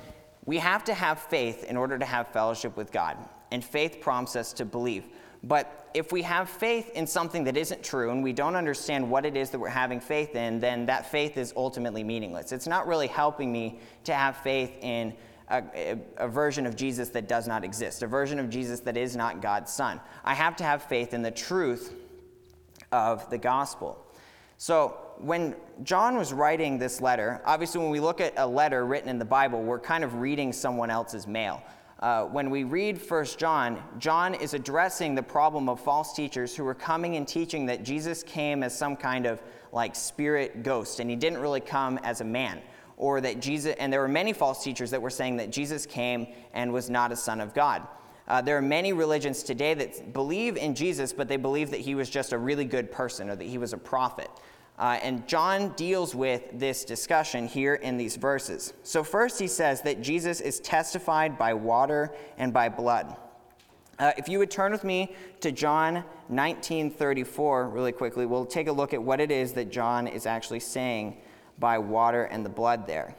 we 0.46 0.58
have 0.58 0.84
to 0.84 0.94
have 0.94 1.18
faith 1.18 1.64
in 1.64 1.76
order 1.76 1.98
to 1.98 2.04
have 2.04 2.28
fellowship 2.28 2.76
with 2.76 2.92
God, 2.92 3.16
and 3.50 3.64
faith 3.64 3.98
prompts 4.00 4.36
us 4.36 4.52
to 4.54 4.64
believe. 4.64 5.04
But 5.42 5.90
if 5.94 6.12
we 6.12 6.22
have 6.22 6.48
faith 6.48 6.90
in 6.90 7.06
something 7.06 7.44
that 7.44 7.56
isn't 7.56 7.82
true 7.82 8.10
and 8.10 8.22
we 8.22 8.32
don't 8.32 8.56
understand 8.56 9.10
what 9.10 9.24
it 9.24 9.36
is 9.36 9.50
that 9.50 9.58
we're 9.58 9.68
having 9.68 10.00
faith 10.00 10.34
in, 10.34 10.60
then 10.60 10.86
that 10.86 11.10
faith 11.10 11.36
is 11.36 11.52
ultimately 11.56 12.04
meaningless. 12.04 12.52
It's 12.52 12.66
not 12.66 12.86
really 12.86 13.06
helping 13.06 13.50
me 13.50 13.80
to 14.04 14.14
have 14.14 14.36
faith 14.36 14.76
in 14.82 15.14
a, 15.48 15.98
a, 16.18 16.28
version 16.28 16.66
of 16.66 16.76
Jesus 16.76 17.08
that 17.10 17.26
does 17.26 17.48
not 17.48 17.64
exist, 17.64 18.02
a 18.02 18.06
version 18.06 18.38
of 18.38 18.50
Jesus 18.50 18.80
that 18.80 18.96
is 18.96 19.16
not 19.16 19.42
God's 19.42 19.72
Son. 19.72 20.00
I 20.24 20.34
have 20.34 20.56
to 20.56 20.64
have 20.64 20.82
faith 20.82 21.12
in 21.12 21.22
the 21.22 21.30
truth 21.30 21.94
of 22.92 23.28
the 23.30 23.38
gospel. 23.38 24.06
So, 24.58 24.98
when 25.18 25.54
John 25.82 26.16
was 26.16 26.32
writing 26.32 26.78
this 26.78 27.00
letter, 27.00 27.42
obviously, 27.44 27.80
when 27.80 27.90
we 27.90 28.00
look 28.00 28.20
at 28.20 28.34
a 28.36 28.46
letter 28.46 28.86
written 28.86 29.08
in 29.08 29.18
the 29.18 29.24
Bible, 29.24 29.62
we're 29.62 29.80
kind 29.80 30.04
of 30.04 30.14
reading 30.14 30.52
someone 30.52 30.90
else's 30.90 31.26
mail. 31.26 31.62
Uh, 32.00 32.24
when 32.24 32.48
we 32.48 32.64
read 32.64 32.98
1 32.98 33.24
John, 33.36 33.82
John 33.98 34.34
is 34.34 34.54
addressing 34.54 35.14
the 35.14 35.22
problem 35.22 35.68
of 35.68 35.80
false 35.80 36.14
teachers 36.14 36.56
who 36.56 36.64
were 36.64 36.74
coming 36.74 37.16
and 37.16 37.28
teaching 37.28 37.66
that 37.66 37.82
Jesus 37.82 38.22
came 38.22 38.62
as 38.62 38.76
some 38.76 38.96
kind 38.96 39.26
of 39.26 39.42
like 39.70 39.94
spirit 39.94 40.62
ghost, 40.62 41.00
and 41.00 41.10
he 41.10 41.16
didn't 41.16 41.40
really 41.40 41.60
come 41.60 41.98
as 41.98 42.22
a 42.22 42.24
man. 42.24 42.62
Or 42.96 43.20
that 43.20 43.40
Jesus, 43.40 43.76
and 43.78 43.92
there 43.92 44.00
were 44.00 44.08
many 44.08 44.32
false 44.32 44.64
teachers 44.64 44.90
that 44.92 45.02
were 45.02 45.10
saying 45.10 45.36
that 45.38 45.50
Jesus 45.50 45.84
came 45.84 46.28
and 46.54 46.72
was 46.72 46.88
not 46.88 47.12
a 47.12 47.16
son 47.16 47.38
of 47.38 47.52
God. 47.52 47.86
Uh, 48.26 48.40
there 48.40 48.56
are 48.56 48.62
many 48.62 48.94
religions 48.94 49.42
today 49.42 49.74
that 49.74 50.14
believe 50.14 50.56
in 50.56 50.74
Jesus, 50.74 51.12
but 51.12 51.28
they 51.28 51.36
believe 51.36 51.70
that 51.70 51.80
he 51.80 51.94
was 51.94 52.08
just 52.08 52.32
a 52.32 52.38
really 52.38 52.64
good 52.64 52.90
person 52.90 53.28
or 53.28 53.36
that 53.36 53.46
he 53.46 53.58
was 53.58 53.74
a 53.74 53.78
prophet. 53.78 54.30
Uh, 54.80 54.98
and 55.02 55.28
John 55.28 55.74
deals 55.76 56.14
with 56.14 56.42
this 56.54 56.86
discussion 56.86 57.46
here 57.46 57.74
in 57.74 57.98
these 57.98 58.16
verses. 58.16 58.72
So, 58.82 59.04
first, 59.04 59.38
he 59.38 59.46
says 59.46 59.82
that 59.82 60.00
Jesus 60.00 60.40
is 60.40 60.58
testified 60.58 61.36
by 61.36 61.52
water 61.52 62.14
and 62.38 62.50
by 62.50 62.70
blood. 62.70 63.14
Uh, 63.98 64.12
if 64.16 64.26
you 64.26 64.38
would 64.38 64.50
turn 64.50 64.72
with 64.72 64.82
me 64.82 65.14
to 65.42 65.52
John 65.52 66.02
19:34 66.30 67.68
really 67.68 67.92
quickly, 67.92 68.24
we'll 68.24 68.46
take 68.46 68.68
a 68.68 68.72
look 68.72 68.94
at 68.94 69.02
what 69.02 69.20
it 69.20 69.30
is 69.30 69.52
that 69.52 69.70
John 69.70 70.06
is 70.06 70.24
actually 70.24 70.60
saying 70.60 71.18
by 71.58 71.76
water 71.76 72.24
and 72.24 72.42
the 72.42 72.48
blood 72.48 72.86
there. 72.86 73.14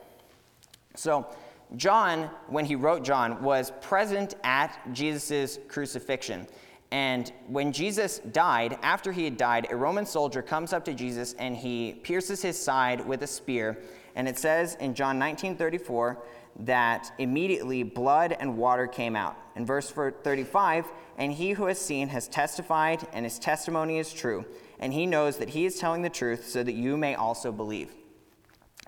So, 0.96 1.28
John, 1.76 2.32
when 2.48 2.66
he 2.66 2.76
wrote 2.76 3.04
John, 3.04 3.44
was 3.44 3.72
present 3.82 4.34
at 4.44 4.80
Jesus' 4.94 5.60
crucifixion. 5.68 6.48
And 6.92 7.32
when 7.48 7.72
Jesus 7.72 8.20
died, 8.20 8.78
after 8.84 9.14
he 9.14 9.24
had 9.24 9.38
died, 9.38 9.68
a 9.72 9.76
Roman 9.76 10.06
soldier 10.06 10.42
comes 10.42 10.74
up 10.74 10.84
to 10.86 10.94
Jesus 10.94 11.34
and 11.40 11.56
he 11.56 11.94
pierces 12.04 12.42
his 12.42 12.62
side 12.62 13.06
with 13.08 13.24
a 13.24 13.28
spear. 13.28 13.78
And 14.16 14.28
it 14.28 14.38
says 14.38 14.76
in 14.76 14.94
John 14.94 15.18
19:34 15.18 16.18
that 16.60 17.14
immediately 17.18 17.84
blood 17.84 18.36
and 18.38 18.58
water 18.58 18.88
came 18.88 19.16
out. 19.16 19.38
In 19.56 19.66
verse 19.66 19.90
35, 19.90 20.86
and 21.18 21.32
he 21.32 21.52
who 21.52 21.66
has 21.68 21.80
seen 21.80 22.10
has 22.10 22.28
testified, 22.28 23.08
and 23.14 23.26
his 23.26 23.40
testimony 23.40 24.00
is 24.00 24.12
true, 24.12 24.46
and 24.80 24.92
he 24.92 25.06
knows 25.06 25.38
that 25.38 25.50
he 25.50 25.66
is 25.66 25.80
telling 25.80 26.02
the 26.02 26.10
truth, 26.10 26.48
so 26.48 26.62
that 26.62 26.74
you 26.74 26.98
may 26.98 27.16
also 27.16 27.54
believe. 27.54 27.94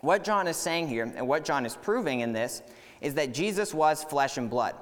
What 0.02 0.26
John 0.26 0.48
is 0.48 0.58
saying 0.58 0.90
here, 0.90 1.04
and 1.16 1.28
what 1.28 1.46
John 1.46 1.66
is 1.66 1.78
proving 1.78 2.20
in 2.20 2.34
this, 2.34 2.62
is 3.00 3.14
that 3.14 3.34
Jesus 3.34 3.74
was 3.74 4.04
flesh 4.04 4.38
and 4.38 4.50
blood 4.50 4.76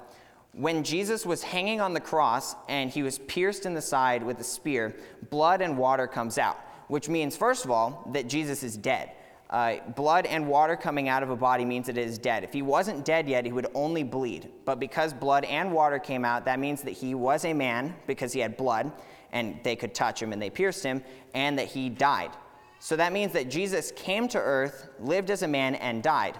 when 0.53 0.83
Jesus 0.83 1.25
was 1.25 1.43
hanging 1.43 1.79
on 1.79 1.93
the 1.93 1.99
cross 1.99 2.55
and 2.67 2.89
he 2.89 3.03
was 3.03 3.19
pierced 3.19 3.65
in 3.65 3.73
the 3.73 3.81
side 3.81 4.21
with 4.23 4.39
a 4.39 4.43
spear, 4.43 4.95
blood 5.29 5.61
and 5.61 5.77
water 5.77 6.07
comes 6.07 6.37
out, 6.37 6.59
which 6.87 7.07
means, 7.07 7.37
first 7.37 7.63
of 7.63 7.71
all, 7.71 8.09
that 8.13 8.27
Jesus 8.27 8.63
is 8.63 8.75
dead. 8.75 9.11
Uh, 9.49 9.75
blood 9.95 10.25
and 10.25 10.47
water 10.47 10.77
coming 10.77 11.09
out 11.09 11.23
of 11.23 11.29
a 11.29 11.35
body 11.35 11.65
means 11.65 11.87
that 11.87 11.97
it 11.97 12.07
is 12.07 12.17
dead. 12.17 12.43
If 12.43 12.53
he 12.53 12.61
wasn't 12.61 13.03
dead 13.03 13.27
yet, 13.27 13.45
he 13.45 13.51
would 13.51 13.67
only 13.73 14.03
bleed. 14.03 14.49
But 14.63 14.79
because 14.79 15.13
blood 15.13 15.43
and 15.45 15.73
water 15.73 15.99
came 15.99 16.23
out, 16.23 16.45
that 16.45 16.59
means 16.59 16.81
that 16.83 16.91
he 16.91 17.15
was 17.15 17.43
a 17.43 17.53
man 17.53 17.95
because 18.07 18.31
he 18.31 18.39
had 18.39 18.55
blood 18.55 18.91
and 19.33 19.59
they 19.63 19.75
could 19.75 19.93
touch 19.93 20.21
him 20.21 20.33
and 20.33 20.41
they 20.41 20.49
pierced 20.49 20.83
him, 20.83 21.01
and 21.33 21.57
that 21.57 21.67
he 21.67 21.89
died. 21.89 22.31
So 22.79 22.97
that 22.97 23.13
means 23.13 23.31
that 23.33 23.49
Jesus 23.49 23.91
came 23.95 24.27
to 24.29 24.37
earth, 24.37 24.89
lived 24.99 25.29
as 25.29 25.43
a 25.43 25.47
man, 25.47 25.75
and 25.75 26.03
died. 26.03 26.37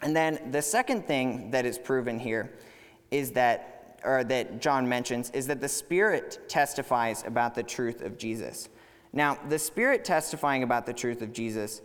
And 0.00 0.14
then 0.14 0.50
the 0.52 0.62
second 0.62 1.06
thing 1.06 1.50
that 1.50 1.64
is 1.64 1.78
proven 1.78 2.18
here 2.18 2.52
is 3.14 3.30
that, 3.30 4.00
or 4.04 4.24
that 4.24 4.60
John 4.60 4.88
mentions, 4.88 5.30
is 5.30 5.46
that 5.46 5.60
the 5.60 5.68
Spirit 5.68 6.48
testifies 6.48 7.22
about 7.24 7.54
the 7.54 7.62
truth 7.62 8.02
of 8.02 8.18
Jesus. 8.18 8.68
Now, 9.12 9.38
the 9.48 9.58
Spirit 9.58 10.04
testifying 10.04 10.64
about 10.64 10.84
the 10.84 10.92
truth 10.92 11.22
of 11.22 11.32
Jesus 11.32 11.80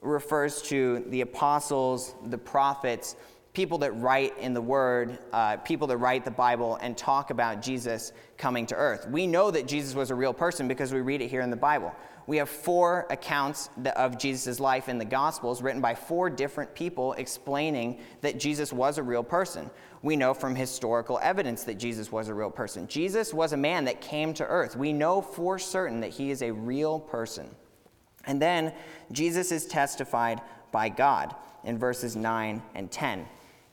refers 0.00 0.62
to 0.62 1.04
the 1.08 1.20
apostles, 1.20 2.14
the 2.24 2.38
prophets, 2.38 3.16
people 3.52 3.76
that 3.78 3.92
write 3.92 4.38
in 4.38 4.54
the 4.54 4.62
Word, 4.62 5.18
uh, 5.34 5.58
people 5.58 5.86
that 5.88 5.98
write 5.98 6.24
the 6.24 6.30
Bible 6.30 6.78
and 6.80 6.96
talk 6.96 7.28
about 7.28 7.60
Jesus 7.60 8.12
coming 8.38 8.64
to 8.64 8.74
earth. 8.74 9.06
We 9.10 9.26
know 9.26 9.50
that 9.50 9.66
Jesus 9.66 9.94
was 9.94 10.10
a 10.10 10.14
real 10.14 10.32
person 10.32 10.66
because 10.66 10.94
we 10.94 11.02
read 11.02 11.20
it 11.20 11.28
here 11.28 11.42
in 11.42 11.50
the 11.50 11.56
Bible. 11.56 11.94
We 12.30 12.36
have 12.36 12.48
four 12.48 13.08
accounts 13.10 13.70
of 13.96 14.16
Jesus' 14.16 14.60
life 14.60 14.88
in 14.88 14.98
the 14.98 15.04
Gospels 15.04 15.62
written 15.62 15.80
by 15.80 15.96
four 15.96 16.30
different 16.30 16.72
people 16.76 17.14
explaining 17.14 17.98
that 18.20 18.38
Jesus 18.38 18.72
was 18.72 18.98
a 18.98 19.02
real 19.02 19.24
person 19.24 19.68
we 20.02 20.14
know 20.14 20.32
from 20.32 20.54
historical 20.54 21.18
evidence 21.22 21.64
that 21.64 21.74
Jesus 21.74 22.12
was 22.12 22.28
a 22.28 22.34
real 22.34 22.50
person. 22.50 22.86
Jesus 22.86 23.34
was 23.34 23.52
a 23.52 23.56
man 23.56 23.84
that 23.86 24.00
came 24.00 24.32
to 24.34 24.46
earth. 24.46 24.76
We 24.76 24.92
know 24.92 25.20
for 25.20 25.58
certain 25.58 25.98
that 26.02 26.10
he 26.10 26.30
is 26.30 26.42
a 26.42 26.52
real 26.52 27.00
person. 27.00 27.48
And 28.26 28.40
then 28.40 28.74
Jesus 29.10 29.50
is 29.50 29.66
testified 29.66 30.40
by 30.70 30.88
God 30.88 31.34
in 31.64 31.78
verses 31.78 32.14
9 32.14 32.62
and 32.76 32.90
10. 32.92 33.26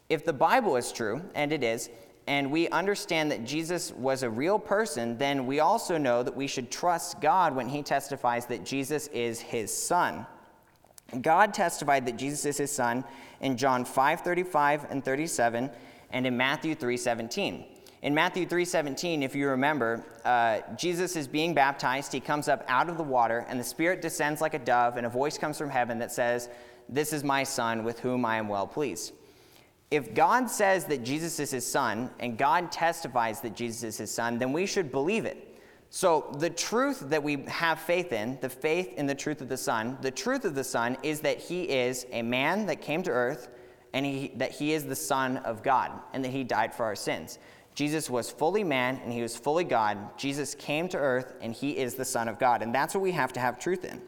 If 0.09 0.25
the 0.25 0.33
Bible 0.33 0.77
is 0.77 0.91
true, 0.91 1.21
and 1.35 1.53
it 1.53 1.63
is, 1.63 1.91
and 2.27 2.51
we 2.51 2.67
understand 2.69 3.31
that 3.31 3.45
Jesus 3.45 3.93
was 3.93 4.21
a 4.21 4.29
real 4.29 4.59
person, 4.59 5.17
then 5.17 5.45
we 5.47 5.61
also 5.61 5.97
know 5.97 6.23
that 6.23 6.35
we 6.35 6.45
should 6.45 6.69
trust 6.69 7.21
God 7.21 7.55
when 7.55 7.69
he 7.69 7.81
testifies 7.81 8.45
that 8.47 8.65
Jesus 8.65 9.07
is 9.07 9.39
his 9.39 9.73
son. 9.75 10.27
God 11.21 11.53
testified 11.53 12.05
that 12.05 12.17
Jesus 12.17 12.45
is 12.45 12.57
his 12.57 12.71
son 12.71 13.05
in 13.39 13.55
John 13.55 13.85
5 13.85 14.21
35 14.21 14.87
and 14.89 15.03
37 15.03 15.69
and 16.11 16.27
in 16.27 16.35
Matthew 16.35 16.75
3:17. 16.75 17.65
In 18.01 18.13
Matthew 18.13 18.45
3:17, 18.45 19.23
if 19.23 19.33
you 19.33 19.49
remember, 19.49 20.03
uh, 20.23 20.59
Jesus 20.75 21.15
is 21.15 21.27
being 21.27 21.53
baptized. 21.53 22.11
He 22.11 22.19
comes 22.19 22.47
up 22.47 22.63
out 22.67 22.89
of 22.89 22.97
the 22.97 23.03
water, 23.03 23.45
and 23.49 23.59
the 23.59 23.63
Spirit 23.63 24.01
descends 24.01 24.39
like 24.39 24.53
a 24.53 24.59
dove, 24.59 24.97
and 24.97 25.05
a 25.05 25.09
voice 25.09 25.37
comes 25.37 25.57
from 25.57 25.69
heaven 25.69 25.97
that 25.99 26.11
says, 26.11 26.49
"This 26.87 27.11
is 27.11 27.23
my 27.23 27.43
Son, 27.43 27.83
with 27.83 27.99
whom 27.99 28.23
I 28.23 28.37
am 28.37 28.49
well 28.49 28.67
pleased." 28.67 29.13
If 29.89 30.13
God 30.13 30.49
says 30.49 30.85
that 30.85 31.03
Jesus 31.03 31.39
is 31.39 31.51
His 31.51 31.65
Son, 31.65 32.09
and 32.19 32.37
God 32.37 32.71
testifies 32.71 33.41
that 33.41 33.55
Jesus 33.55 33.83
is 33.83 33.97
His 33.97 34.11
Son, 34.11 34.37
then 34.37 34.51
we 34.51 34.65
should 34.65 34.91
believe 34.91 35.25
it. 35.25 35.43
So, 35.89 36.35
the 36.39 36.49
truth 36.49 36.99
that 37.09 37.23
we 37.23 37.43
have 37.47 37.79
faith 37.79 38.11
in, 38.11 38.37
the 38.41 38.49
faith 38.49 38.93
in 38.95 39.05
the 39.05 39.15
truth 39.15 39.39
of 39.39 39.47
the 39.47 39.55
Son, 39.55 39.97
the 40.01 40.11
truth 40.11 40.43
of 40.43 40.53
the 40.53 40.63
Son 40.63 40.97
is 41.01 41.21
that 41.21 41.39
He 41.39 41.63
is 41.63 42.05
a 42.11 42.21
man 42.21 42.65
that 42.65 42.81
came 42.81 43.01
to 43.03 43.11
earth 43.11 43.47
and 43.93 44.05
he, 44.05 44.31
that 44.35 44.51
he 44.51 44.73
is 44.73 44.85
the 44.85 44.95
Son 44.95 45.37
of 45.37 45.63
God 45.63 45.91
and 46.13 46.23
that 46.23 46.29
he 46.29 46.43
died 46.43 46.73
for 46.73 46.85
our 46.85 46.95
sins. 46.95 47.39
Jesus 47.73 48.09
was 48.09 48.29
fully 48.29 48.63
man 48.63 48.99
and 49.03 49.11
he 49.11 49.21
was 49.21 49.35
fully 49.35 49.63
God. 49.63 50.17
Jesus 50.17 50.55
came 50.55 50.87
to 50.89 50.97
earth 50.97 51.33
and 51.41 51.53
he 51.53 51.77
is 51.77 51.95
the 51.95 52.05
Son 52.05 52.27
of 52.27 52.39
God. 52.39 52.61
And 52.61 52.73
that's 52.73 52.93
what 52.93 53.01
we 53.01 53.11
have 53.11 53.33
to 53.33 53.39
have 53.39 53.59
truth 53.59 53.85
in. 53.85 54.01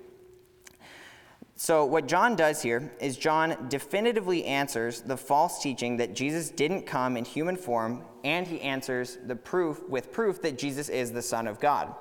So, 1.61 1.83
what 1.83 2.07
John 2.07 2.37
does 2.37 2.61
here 2.61 2.89
is 3.01 3.17
John 3.17 3.67
definitively 3.67 4.45
answers 4.45 5.01
the 5.01 5.17
false 5.17 5.61
teaching 5.61 5.97
that 5.97 6.15
Jesus 6.15 6.49
didn't 6.49 6.83
come 6.83 7.17
in 7.17 7.25
human 7.25 7.57
form, 7.57 8.05
and 8.23 8.47
he 8.47 8.61
answers 8.61 9.17
the 9.27 9.35
proof 9.35 9.83
with 9.89 10.13
proof 10.13 10.41
that 10.43 10.57
Jesus 10.57 10.87
is 10.87 11.11
the 11.11 11.21
Son 11.21 11.47
of 11.47 11.59
God. 11.59 11.93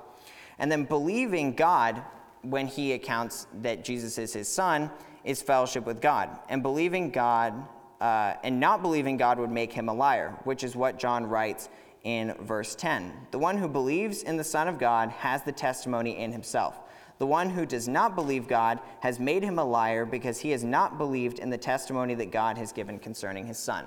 And 0.59 0.71
then 0.71 0.85
believing 0.85 1.55
God 1.55 2.01
when 2.41 2.67
he 2.67 2.93
accounts 2.93 3.47
that 3.61 3.83
Jesus 3.83 4.17
is 4.17 4.31
his 4.31 4.47
Son 4.47 4.89
is 5.25 5.41
fellowship 5.41 5.85
with 5.85 5.99
God. 5.99 6.39
And 6.47 6.63
believing 6.63 7.11
God 7.11 7.53
uh, 7.99 8.35
and 8.41 8.61
not 8.61 8.81
believing 8.81 9.17
God 9.17 9.39
would 9.39 9.51
make 9.51 9.73
him 9.73 9.89
a 9.89 9.93
liar, 9.93 10.39
which 10.45 10.63
is 10.63 10.73
what 10.73 10.97
John 10.97 11.25
writes 11.25 11.67
in 12.05 12.33
verse 12.39 12.75
10. 12.75 13.11
The 13.31 13.39
one 13.39 13.57
who 13.57 13.67
believes 13.67 14.23
in 14.23 14.37
the 14.37 14.43
Son 14.45 14.69
of 14.69 14.79
God 14.79 15.09
has 15.09 15.43
the 15.43 15.51
testimony 15.51 16.17
in 16.17 16.31
himself. 16.31 16.79
The 17.19 17.27
one 17.27 17.49
who 17.49 17.65
does 17.65 17.87
not 17.87 18.15
believe 18.15 18.47
God 18.47 18.79
has 19.01 19.19
made 19.19 19.43
him 19.43 19.59
a 19.59 19.63
liar 19.63 20.05
because 20.05 20.39
he 20.39 20.51
has 20.51 20.63
not 20.63 20.97
believed 20.97 21.39
in 21.39 21.49
the 21.49 21.57
testimony 21.57 22.15
that 22.15 22.31
God 22.31 22.57
has 22.57 22.71
given 22.71 22.97
concerning 22.97 23.45
his 23.45 23.57
Son. 23.57 23.85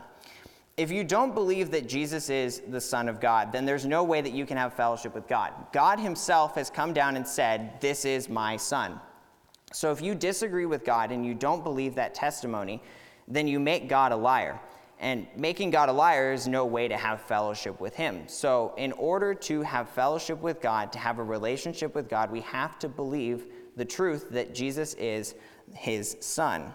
If 0.77 0.91
you 0.91 1.03
don't 1.03 1.35
believe 1.35 1.71
that 1.71 1.89
Jesus 1.89 2.31
is 2.31 2.63
the 2.69 2.81
Son 2.81 3.09
of 3.09 3.21
God, 3.21 3.51
then 3.51 3.67
there's 3.67 3.85
no 3.85 4.05
way 4.05 4.21
that 4.21 4.33
you 4.33 4.47
can 4.47 4.57
have 4.57 4.75
fellowship 4.75 5.15
with 5.15 5.27
God. 5.29 5.53
God 5.73 5.99
himself 5.99 6.55
has 6.55 6.71
come 6.71 6.93
down 6.93 7.17
and 7.17 7.27
said, 7.27 7.81
This 7.81 8.05
is 8.05 8.29
my 8.29 8.57
Son. 8.57 9.01
So 9.73 9.91
if 9.91 10.03
you 10.03 10.15
disagree 10.15 10.67
with 10.67 10.85
God 10.85 11.11
and 11.11 11.25
you 11.25 11.35
don't 11.35 11.65
believe 11.65 11.95
that 11.95 12.15
testimony, 12.15 12.83
then 13.29 13.47
you 13.47 13.59
make 13.61 13.89
God 13.89 14.13
a 14.13 14.17
liar. 14.17 14.61
And 15.03 15.27
making 15.37 15.71
God 15.71 15.89
a 15.89 15.93
liar 15.93 16.33
is 16.33 16.47
no 16.47 16.65
way 16.65 16.87
to 16.87 16.97
have 16.97 17.21
fellowship 17.23 17.81
with 17.81 17.97
Him. 17.97 18.23
So, 18.29 18.73
in 18.77 18.93
order 18.93 19.35
to 19.35 19.63
have 19.63 19.89
fellowship 19.89 20.41
with 20.41 20.61
God, 20.61 20.93
to 20.93 20.99
have 21.01 21.19
a 21.19 21.25
relationship 21.25 21.97
with 21.97 22.09
God, 22.09 22.31
we 22.31 22.41
have 22.43 22.79
to 22.79 22.89
believe 22.89 23.47
the 23.77 23.85
truth 23.85 24.31
that 24.31 24.55
Jesus 24.55 24.95
is 24.95 25.35
His 25.75 26.17
Son. 26.21 26.73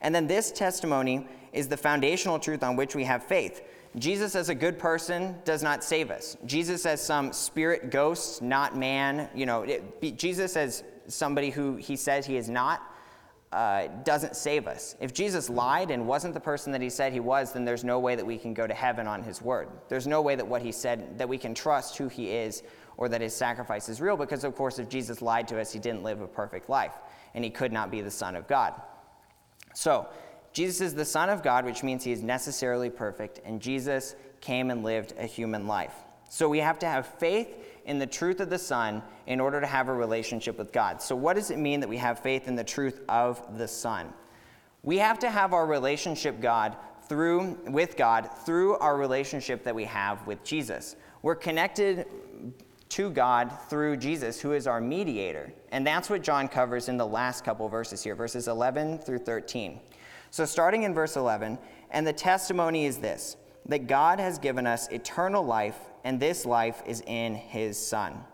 And 0.00 0.14
then 0.14 0.28
this 0.28 0.52
testimony 0.52 1.26
is 1.52 1.66
the 1.66 1.76
foundational 1.76 2.38
truth 2.38 2.62
on 2.62 2.76
which 2.76 2.94
we 2.94 3.02
have 3.02 3.24
faith. 3.24 3.62
Jesus, 3.96 4.36
as 4.36 4.48
a 4.48 4.54
good 4.54 4.78
person, 4.78 5.34
does 5.44 5.62
not 5.62 5.82
save 5.82 6.10
us. 6.10 6.36
Jesus, 6.46 6.86
as 6.86 7.04
some 7.04 7.32
spirit 7.32 7.90
ghost, 7.90 8.42
not 8.42 8.76
man, 8.76 9.28
you 9.34 9.44
know, 9.44 9.62
it, 9.62 10.16
Jesus, 10.16 10.56
as 10.56 10.84
somebody 11.08 11.50
who 11.50 11.74
he 11.76 11.96
says 11.96 12.24
he 12.24 12.36
is 12.36 12.48
not, 12.48 12.80
uh, 13.52 13.88
doesn't 14.04 14.34
save 14.34 14.66
us. 14.66 14.96
If 15.00 15.12
Jesus 15.12 15.50
lied 15.50 15.90
and 15.90 16.06
wasn't 16.06 16.34
the 16.34 16.40
person 16.40 16.72
that 16.72 16.80
he 16.80 16.88
said 16.88 17.12
he 17.12 17.20
was, 17.20 17.52
then 17.52 17.64
there's 17.64 17.84
no 17.84 17.98
way 17.98 18.16
that 18.16 18.24
we 18.24 18.38
can 18.38 18.54
go 18.54 18.66
to 18.66 18.74
heaven 18.74 19.06
on 19.06 19.22
his 19.22 19.42
word. 19.42 19.68
There's 19.88 20.06
no 20.06 20.22
way 20.22 20.34
that 20.36 20.46
what 20.46 20.62
he 20.62 20.72
said, 20.72 21.18
that 21.18 21.28
we 21.28 21.38
can 21.38 21.54
trust 21.54 21.98
who 21.98 22.08
he 22.08 22.30
is 22.30 22.62
or 22.96 23.08
that 23.08 23.20
his 23.20 23.34
sacrifice 23.34 23.88
is 23.88 24.00
real, 24.00 24.16
because 24.16 24.44
of 24.44 24.54
course, 24.54 24.78
if 24.78 24.88
Jesus 24.88 25.22
lied 25.22 25.48
to 25.48 25.60
us, 25.60 25.72
he 25.72 25.78
didn't 25.78 26.02
live 26.02 26.20
a 26.20 26.26
perfect 26.26 26.68
life 26.68 26.94
and 27.34 27.44
he 27.44 27.50
could 27.50 27.72
not 27.72 27.90
be 27.90 28.00
the 28.00 28.10
Son 28.10 28.36
of 28.36 28.46
God. 28.46 28.74
So, 29.74 30.08
Jesus 30.52 30.80
is 30.82 30.94
the 30.94 31.04
Son 31.04 31.30
of 31.30 31.42
God, 31.42 31.64
which 31.64 31.82
means 31.82 32.04
he 32.04 32.12
is 32.12 32.22
necessarily 32.22 32.90
perfect, 32.90 33.40
and 33.44 33.60
Jesus 33.60 34.14
came 34.42 34.70
and 34.70 34.82
lived 34.82 35.14
a 35.18 35.24
human 35.24 35.66
life. 35.66 35.94
So 36.32 36.48
we 36.48 36.60
have 36.60 36.78
to 36.78 36.86
have 36.86 37.06
faith 37.06 37.48
in 37.84 37.98
the 37.98 38.06
truth 38.06 38.40
of 38.40 38.48
the 38.48 38.58
Son 38.58 39.02
in 39.26 39.38
order 39.38 39.60
to 39.60 39.66
have 39.66 39.88
a 39.88 39.92
relationship 39.92 40.56
with 40.56 40.72
God. 40.72 41.02
So, 41.02 41.14
what 41.14 41.36
does 41.36 41.50
it 41.50 41.58
mean 41.58 41.80
that 41.80 41.90
we 41.90 41.98
have 41.98 42.20
faith 42.20 42.48
in 42.48 42.56
the 42.56 42.64
truth 42.64 43.02
of 43.06 43.58
the 43.58 43.68
Son? 43.68 44.10
We 44.82 44.96
have 44.96 45.18
to 45.18 45.30
have 45.30 45.52
our 45.52 45.66
relationship 45.66 46.40
God 46.40 46.74
through 47.06 47.58
with 47.66 47.98
God 47.98 48.30
through 48.46 48.78
our 48.78 48.96
relationship 48.96 49.62
that 49.64 49.74
we 49.74 49.84
have 49.84 50.26
with 50.26 50.42
Jesus. 50.42 50.96
We're 51.20 51.34
connected 51.34 52.06
to 52.88 53.10
God 53.10 53.52
through 53.68 53.98
Jesus, 53.98 54.40
who 54.40 54.52
is 54.52 54.66
our 54.66 54.80
mediator. 54.80 55.52
And 55.70 55.86
that's 55.86 56.08
what 56.08 56.22
John 56.22 56.48
covers 56.48 56.88
in 56.88 56.96
the 56.96 57.06
last 57.06 57.44
couple 57.44 57.68
verses 57.68 58.02
here, 58.02 58.14
verses 58.14 58.48
11 58.48 59.00
through 59.00 59.18
13. 59.18 59.80
So, 60.30 60.46
starting 60.46 60.84
in 60.84 60.94
verse 60.94 61.16
11, 61.16 61.58
and 61.90 62.06
the 62.06 62.12
testimony 62.14 62.86
is 62.86 62.96
this 62.96 63.36
that 63.66 63.86
God 63.86 64.18
has 64.20 64.38
given 64.38 64.66
us 64.66 64.88
eternal 64.88 65.44
life 65.44 65.78
and 66.04 66.18
this 66.18 66.44
life 66.44 66.82
is 66.86 67.02
in 67.06 67.34
his 67.34 67.78
Son. 67.78 68.24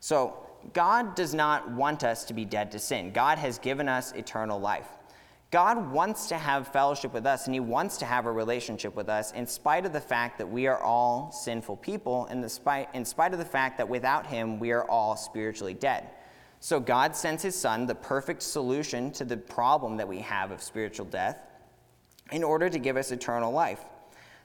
So, 0.00 0.38
God 0.72 1.16
does 1.16 1.34
not 1.34 1.70
want 1.70 2.04
us 2.04 2.24
to 2.24 2.34
be 2.34 2.44
dead 2.44 2.70
to 2.72 2.78
sin. 2.78 3.12
God 3.12 3.38
has 3.38 3.58
given 3.58 3.88
us 3.88 4.12
eternal 4.12 4.60
life. 4.60 4.86
God 5.52 5.92
wants 5.92 6.28
to 6.28 6.38
have 6.38 6.68
fellowship 6.68 7.12
with 7.12 7.26
us 7.26 7.46
and 7.46 7.54
He 7.54 7.60
wants 7.60 7.98
to 7.98 8.06
have 8.06 8.24
a 8.24 8.32
relationship 8.32 8.94
with 8.94 9.10
us 9.10 9.32
in 9.32 9.46
spite 9.46 9.84
of 9.84 9.92
the 9.92 10.00
fact 10.00 10.38
that 10.38 10.48
we 10.48 10.66
are 10.66 10.80
all 10.80 11.30
sinful 11.30 11.76
people, 11.76 12.26
and 12.26 12.42
in 12.42 13.04
spite 13.04 13.32
of 13.32 13.38
the 13.38 13.44
fact 13.44 13.76
that 13.76 13.88
without 13.88 14.26
Him 14.26 14.58
we 14.58 14.70
are 14.70 14.88
all 14.88 15.14
spiritually 15.14 15.74
dead. 15.74 16.08
So 16.60 16.80
God 16.80 17.14
sends 17.14 17.42
His 17.42 17.54
Son, 17.54 17.86
the 17.86 17.94
perfect 17.94 18.42
solution 18.42 19.10
to 19.12 19.26
the 19.26 19.36
problem 19.36 19.98
that 19.98 20.08
we 20.08 20.20
have 20.20 20.52
of 20.52 20.62
spiritual 20.62 21.06
death, 21.06 21.36
in 22.30 22.42
order 22.42 22.70
to 22.70 22.78
give 22.78 22.96
us 22.96 23.12
eternal 23.12 23.52
life. 23.52 23.84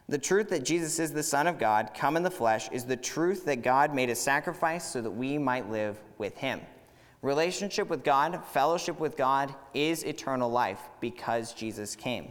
The 0.09 0.17
truth 0.17 0.49
that 0.49 0.63
Jesus 0.63 0.99
is 0.99 1.11
the 1.11 1.23
Son 1.23 1.47
of 1.47 1.59
God, 1.59 1.91
come 1.93 2.15
in 2.15 2.23
the 2.23 2.31
flesh, 2.31 2.69
is 2.71 2.85
the 2.85 2.95
truth 2.95 3.43
that 3.45 3.61
God 3.61 3.93
made 3.93 4.09
a 4.09 4.15
sacrifice 4.15 4.89
so 4.89 5.01
that 5.01 5.11
we 5.11 5.37
might 5.37 5.69
live 5.69 5.99
with 6.17 6.37
Him. 6.37 6.61
Relationship 7.21 7.89
with 7.89 8.05
God, 8.05 8.41
fellowship 8.45 8.99
with 8.99 9.17
God, 9.17 9.53
is 9.73 10.03
eternal 10.03 10.49
life 10.49 10.79
because 11.01 11.53
Jesus 11.53 11.95
came. 11.95 12.29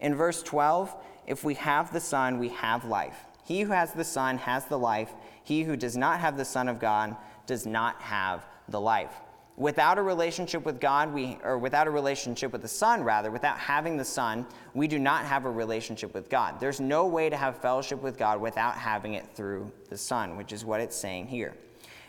In 0.00 0.14
verse 0.14 0.42
12, 0.42 0.94
if 1.26 1.44
we 1.44 1.54
have 1.54 1.92
the 1.92 2.00
Son, 2.00 2.38
we 2.38 2.50
have 2.50 2.84
life. 2.84 3.24
He 3.44 3.62
who 3.62 3.72
has 3.72 3.94
the 3.94 4.04
Son 4.04 4.36
has 4.38 4.66
the 4.66 4.78
life. 4.78 5.14
He 5.44 5.62
who 5.62 5.76
does 5.76 5.96
not 5.96 6.20
have 6.20 6.36
the 6.36 6.44
Son 6.44 6.68
of 6.68 6.78
God 6.78 7.16
does 7.46 7.64
not 7.64 8.02
have 8.02 8.44
the 8.68 8.80
life. 8.80 9.14
Without 9.56 9.98
a 9.98 10.02
relationship 10.02 10.64
with 10.64 10.80
God, 10.80 11.12
we, 11.12 11.38
or 11.44 11.58
without 11.58 11.86
a 11.86 11.90
relationship 11.90 12.50
with 12.50 12.62
the 12.62 12.68
Son, 12.68 13.04
rather, 13.04 13.30
without 13.30 13.56
having 13.56 13.96
the 13.96 14.04
Son, 14.04 14.44
we 14.74 14.88
do 14.88 14.98
not 14.98 15.24
have 15.24 15.44
a 15.44 15.50
relationship 15.50 16.12
with 16.12 16.28
God. 16.28 16.58
There's 16.58 16.80
no 16.80 17.06
way 17.06 17.30
to 17.30 17.36
have 17.36 17.58
fellowship 17.58 18.02
with 18.02 18.18
God 18.18 18.40
without 18.40 18.74
having 18.74 19.14
it 19.14 19.28
through 19.34 19.70
the 19.88 19.96
Son, 19.96 20.36
which 20.36 20.52
is 20.52 20.64
what 20.64 20.80
it's 20.80 20.96
saying 20.96 21.28
here. 21.28 21.54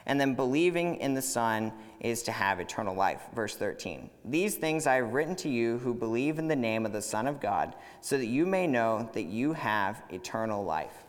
And 0.08 0.20
then 0.20 0.34
believing 0.34 0.96
in 0.98 1.14
the 1.14 1.22
Son 1.22 1.72
is 2.00 2.24
to 2.24 2.32
have 2.32 2.60
eternal 2.60 2.96
life. 2.96 3.22
Verse 3.36 3.56
13. 3.56 4.10
These 4.26 4.56
things 4.56 4.88
I 4.88 4.96
have 4.96 5.14
written 5.14 5.36
to 5.38 5.50
you 5.50 5.78
who 5.80 5.94
believe 5.94 6.40
in 6.40 6.48
the 6.48 6.56
name 6.56 6.84
of 6.84 6.94
the 6.94 7.02
Son 7.02 7.28
of 7.28 7.40
God, 7.40 7.76
so 8.02 8.18
that 8.18 8.26
you 8.26 8.48
may 8.48 8.66
know 8.66 9.08
that 9.14 9.26
you 9.26 9.54
have 9.54 10.02
eternal 10.10 10.64
life. 10.64 11.04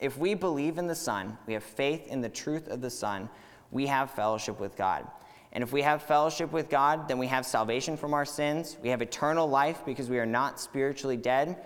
If 0.00 0.18
we 0.18 0.34
believe 0.34 0.76
in 0.76 0.86
the 0.86 0.94
Son, 0.94 1.38
we 1.46 1.54
have 1.54 1.62
faith 1.62 2.08
in 2.08 2.20
the 2.20 2.28
truth 2.28 2.68
of 2.68 2.82
the 2.82 2.90
Son 2.90 3.30
we 3.70 3.86
have 3.86 4.10
fellowship 4.10 4.60
with 4.60 4.76
God. 4.76 5.06
And 5.52 5.62
if 5.62 5.72
we 5.72 5.82
have 5.82 6.02
fellowship 6.02 6.52
with 6.52 6.68
God, 6.68 7.06
then 7.06 7.18
we 7.18 7.28
have 7.28 7.46
salvation 7.46 7.96
from 7.96 8.12
our 8.12 8.24
sins. 8.24 8.76
We 8.82 8.88
have 8.88 9.02
eternal 9.02 9.48
life 9.48 9.82
because 9.86 10.10
we 10.10 10.18
are 10.18 10.26
not 10.26 10.58
spiritually 10.60 11.16
dead. 11.16 11.56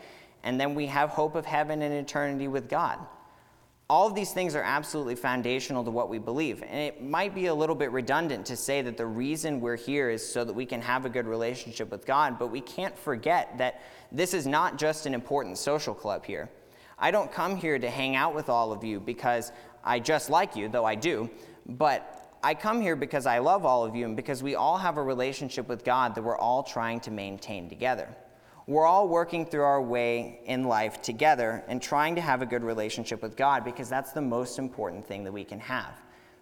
And 0.43 0.61
then 0.61 0.75
we 0.75 0.87
have 0.87 1.11
hope 1.11 1.35
of 1.35 1.47
heaven 1.47 1.81
and 1.83 1.95
eternity 1.95 2.49
with 2.49 2.69
God. 2.69 2.99
All 3.91 4.07
of 4.07 4.15
these 4.15 4.33
things 4.33 4.55
are 4.55 4.63
absolutely 4.63 5.15
foundational 5.15 5.83
to 5.85 5.91
what 5.91 6.11
we 6.11 6.19
believe. 6.19 6.63
And 6.63 6.79
it 6.79 7.03
might 7.03 7.35
be 7.35 7.47
a 7.47 7.55
little 7.55 7.75
bit 7.75 7.91
redundant 7.91 8.45
to 8.47 8.57
say 8.57 8.83
that 8.83 8.99
the 8.99 9.07
reason 9.07 9.63
we're 9.63 9.77
here 9.77 10.11
is 10.11 10.27
so 10.27 10.45
that 10.45 10.53
we 10.53 10.67
can 10.67 10.83
have 10.83 11.07
a 11.07 11.09
good 11.09 11.27
relationship 11.27 11.91
with 11.91 12.05
God, 12.05 12.39
but 12.39 12.49
we 12.49 12.61
can't 12.61 12.97
forget 12.99 13.57
that 13.57 13.81
this 14.13 14.35
is 14.35 14.47
not 14.47 14.79
just 14.79 15.07
an 15.07 15.15
important 15.15 15.57
social 15.57 15.95
club 15.95 16.27
here. 16.27 16.51
I 16.99 17.11
don't 17.11 17.33
come 17.33 17.57
here 17.57 17.79
to 17.79 17.89
hang 17.89 18.15
out 18.15 18.35
with 18.35 18.51
all 18.51 18.73
of 18.73 18.85
you 18.85 19.01
because 19.01 19.53
I 19.83 20.01
just 20.01 20.29
like 20.29 20.55
you, 20.55 20.69
though 20.69 20.85
I 20.85 20.95
do. 20.95 21.31
But 21.69 22.37
I 22.43 22.55
come 22.55 22.81
here 22.81 22.97
because 22.97 23.27
I 23.27 23.39
love 23.39 23.67
all 23.67 23.85
of 23.85 23.95
you 23.95 24.05
and 24.07 24.17
because 24.17 24.43
we 24.43 24.55
all 24.55 24.79
have 24.79 24.97
a 24.97 25.03
relationship 25.03 25.69
with 25.69 25.85
God 25.85 26.15
that 26.15 26.23
we're 26.23 26.39
all 26.39 26.63
trying 26.63 27.01
to 27.01 27.11
maintain 27.11 27.69
together. 27.69 28.09
We're 28.67 28.87
all 28.87 29.09
working 29.09 29.47
through 29.47 29.63
our 29.63 29.83
way 29.83 30.41
in 30.45 30.65
life 30.65 31.01
together 31.01 31.65
and 31.69 31.81
trying 31.81 32.15
to 32.17 32.21
have 32.21 32.43
a 32.43 32.47
good 32.47 32.63
relationship 32.63 33.23
with 33.23 33.37
God 33.37 33.65
because 33.65 33.89
that's 33.89 34.13
the 34.13 34.21
most 34.21 34.59
important 34.59 35.07
thing 35.07 35.25
that 35.25 35.33
we 35.33 35.43
can 35.43 35.59
have. 35.61 35.95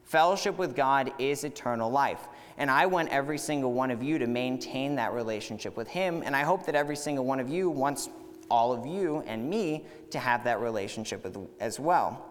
Fellowship 0.03 0.59
with 0.59 0.77
God 0.77 1.12
is 1.19 1.45
eternal 1.45 1.91
life. 1.91 2.29
And 2.59 2.71
I 2.71 2.87
want 2.87 3.11
every 3.11 3.39
single 3.39 3.73
one 3.73 3.91
of 3.91 4.03
you 4.03 4.19
to 4.19 4.27
maintain 4.27 4.97
that 4.97 5.12
relationship 5.12 5.77
with 5.77 5.89
Him. 5.89 6.23
And 6.25 6.35
I 6.35 6.43
hope 6.43 6.67
that 6.67 6.75
every 6.75 6.97
single 6.97 7.25
one 7.25 7.41
of 7.41 7.49
you 7.49 7.71
wants 7.71 8.09
all 8.51 8.73
of 8.73 8.87
you 8.87 9.23
and 9.27 9.49
me 9.49 9.87
to 10.11 10.19
have 10.19 10.45
that 10.45 10.61
relationship 10.61 11.25
with, 11.25 11.37
as 11.61 11.81
well. 11.81 12.25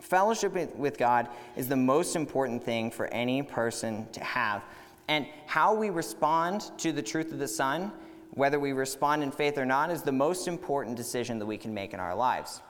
Fellowship 0.00 0.76
with 0.76 0.98
God 0.98 1.28
is 1.56 1.68
the 1.68 1.76
most 1.76 2.16
important 2.16 2.64
thing 2.64 2.90
for 2.90 3.06
any 3.08 3.42
person 3.42 4.08
to 4.12 4.24
have. 4.24 4.62
And 5.08 5.26
how 5.46 5.74
we 5.74 5.90
respond 5.90 6.70
to 6.78 6.92
the 6.92 7.02
truth 7.02 7.32
of 7.32 7.38
the 7.38 7.48
Son, 7.48 7.92
whether 8.30 8.58
we 8.58 8.72
respond 8.72 9.22
in 9.22 9.30
faith 9.30 9.58
or 9.58 9.66
not, 9.66 9.90
is 9.90 10.02
the 10.02 10.12
most 10.12 10.48
important 10.48 10.96
decision 10.96 11.38
that 11.38 11.46
we 11.46 11.58
can 11.58 11.74
make 11.74 11.92
in 11.92 12.00
our 12.00 12.14
lives. 12.14 12.62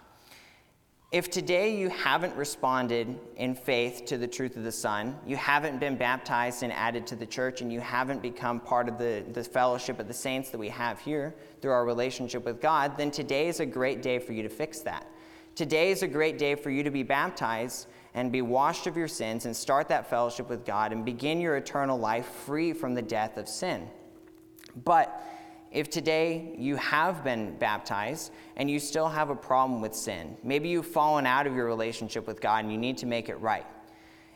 If 1.13 1.29
today 1.29 1.77
you 1.77 1.89
haven't 1.89 2.37
responded 2.37 3.19
in 3.37 3.57
faith 3.57 4.05
to 4.07 4.17
the 4.17 4.29
truth 4.29 4.57
of 4.57 4.63
the 4.63 4.71
Son, 4.71 5.19
you 5.27 5.37
haven't 5.37 5.81
been 5.81 5.97
baptized 5.97 6.63
and 6.63 6.73
added 6.73 7.05
to 7.09 7.17
the 7.17 7.27
church, 7.27 7.63
and 7.63 7.73
you 7.73 7.81
haven't 7.81 8.23
become 8.23 8.61
part 8.61 8.89
of 8.89 8.97
the, 8.97 9.25
the 9.33 9.43
fellowship 9.43 9.99
of 9.99 10.07
the 10.07 10.15
saints 10.15 10.51
that 10.51 10.59
we 10.59 10.69
have 10.69 11.01
here 11.01 11.35
through 11.61 11.73
our 11.73 11.85
relationship 11.85 12.45
with 12.45 12.61
God, 12.61 12.97
then 12.97 13.11
today 13.11 13.49
is 13.49 13.59
a 13.59 13.67
great 13.67 14.03
day 14.03 14.21
for 14.21 14.33
you 14.33 14.45
to 14.45 14.49
fix 14.49 14.81
that. 14.81 15.05
Today 15.55 15.91
is 15.91 16.03
a 16.03 16.09
great 16.09 16.39
day 16.39 16.55
for 16.55 16.71
you 16.71 16.83
to 16.83 16.91
be 16.91 17.03
baptized 17.03 17.87
and 18.15 18.33
be 18.33 18.43
washed 18.43 18.87
of 18.87 18.97
your 18.97 19.09
sins 19.09 19.47
and 19.47 19.55
start 19.55 19.89
that 19.89 20.09
fellowship 20.09 20.49
with 20.49 20.65
God 20.65 20.93
and 20.93 21.05
begin 21.05 21.41
your 21.41 21.57
eternal 21.57 21.99
life 21.99 22.27
free 22.27 22.73
from 22.73 22.95
the 22.95 23.03
death 23.03 23.37
of 23.37 23.49
sin. 23.49 23.89
But 24.85 25.23
if 25.71 25.89
today 25.89 26.55
you 26.59 26.77
have 26.77 27.23
been 27.23 27.57
baptized 27.59 28.33
and 28.57 28.71
you 28.71 28.81
still 28.81 29.09
have 29.09 29.31
a 29.31 29.37
problem 29.37 29.81
with 29.81 29.95
sin, 29.95 30.37
maybe 30.43 30.69
you've 30.69 30.87
fallen 30.87 31.27
out 31.27 31.47
of 31.47 31.55
your 31.55 31.67
relationship 31.67 32.27
with 32.27 32.41
God 32.41 32.65
and 32.65 32.73
you 32.73 32.79
need 32.79 32.99
to 32.99 33.07
make 33.07 33.29
it 33.29 33.37
right. 33.37 33.67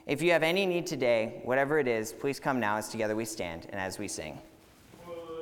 If 0.06 0.22
you 0.22 0.32
have 0.32 0.42
any 0.42 0.66
need 0.66 0.86
today, 0.86 1.40
whatever 1.44 1.78
it 1.78 1.88
is, 1.88 2.12
please 2.12 2.38
come 2.38 2.60
now 2.60 2.76
as 2.76 2.88
together 2.88 3.16
we 3.16 3.24
stand 3.24 3.66
and 3.70 3.80
as 3.80 3.98
we 3.98 4.06
sing. 4.06 4.38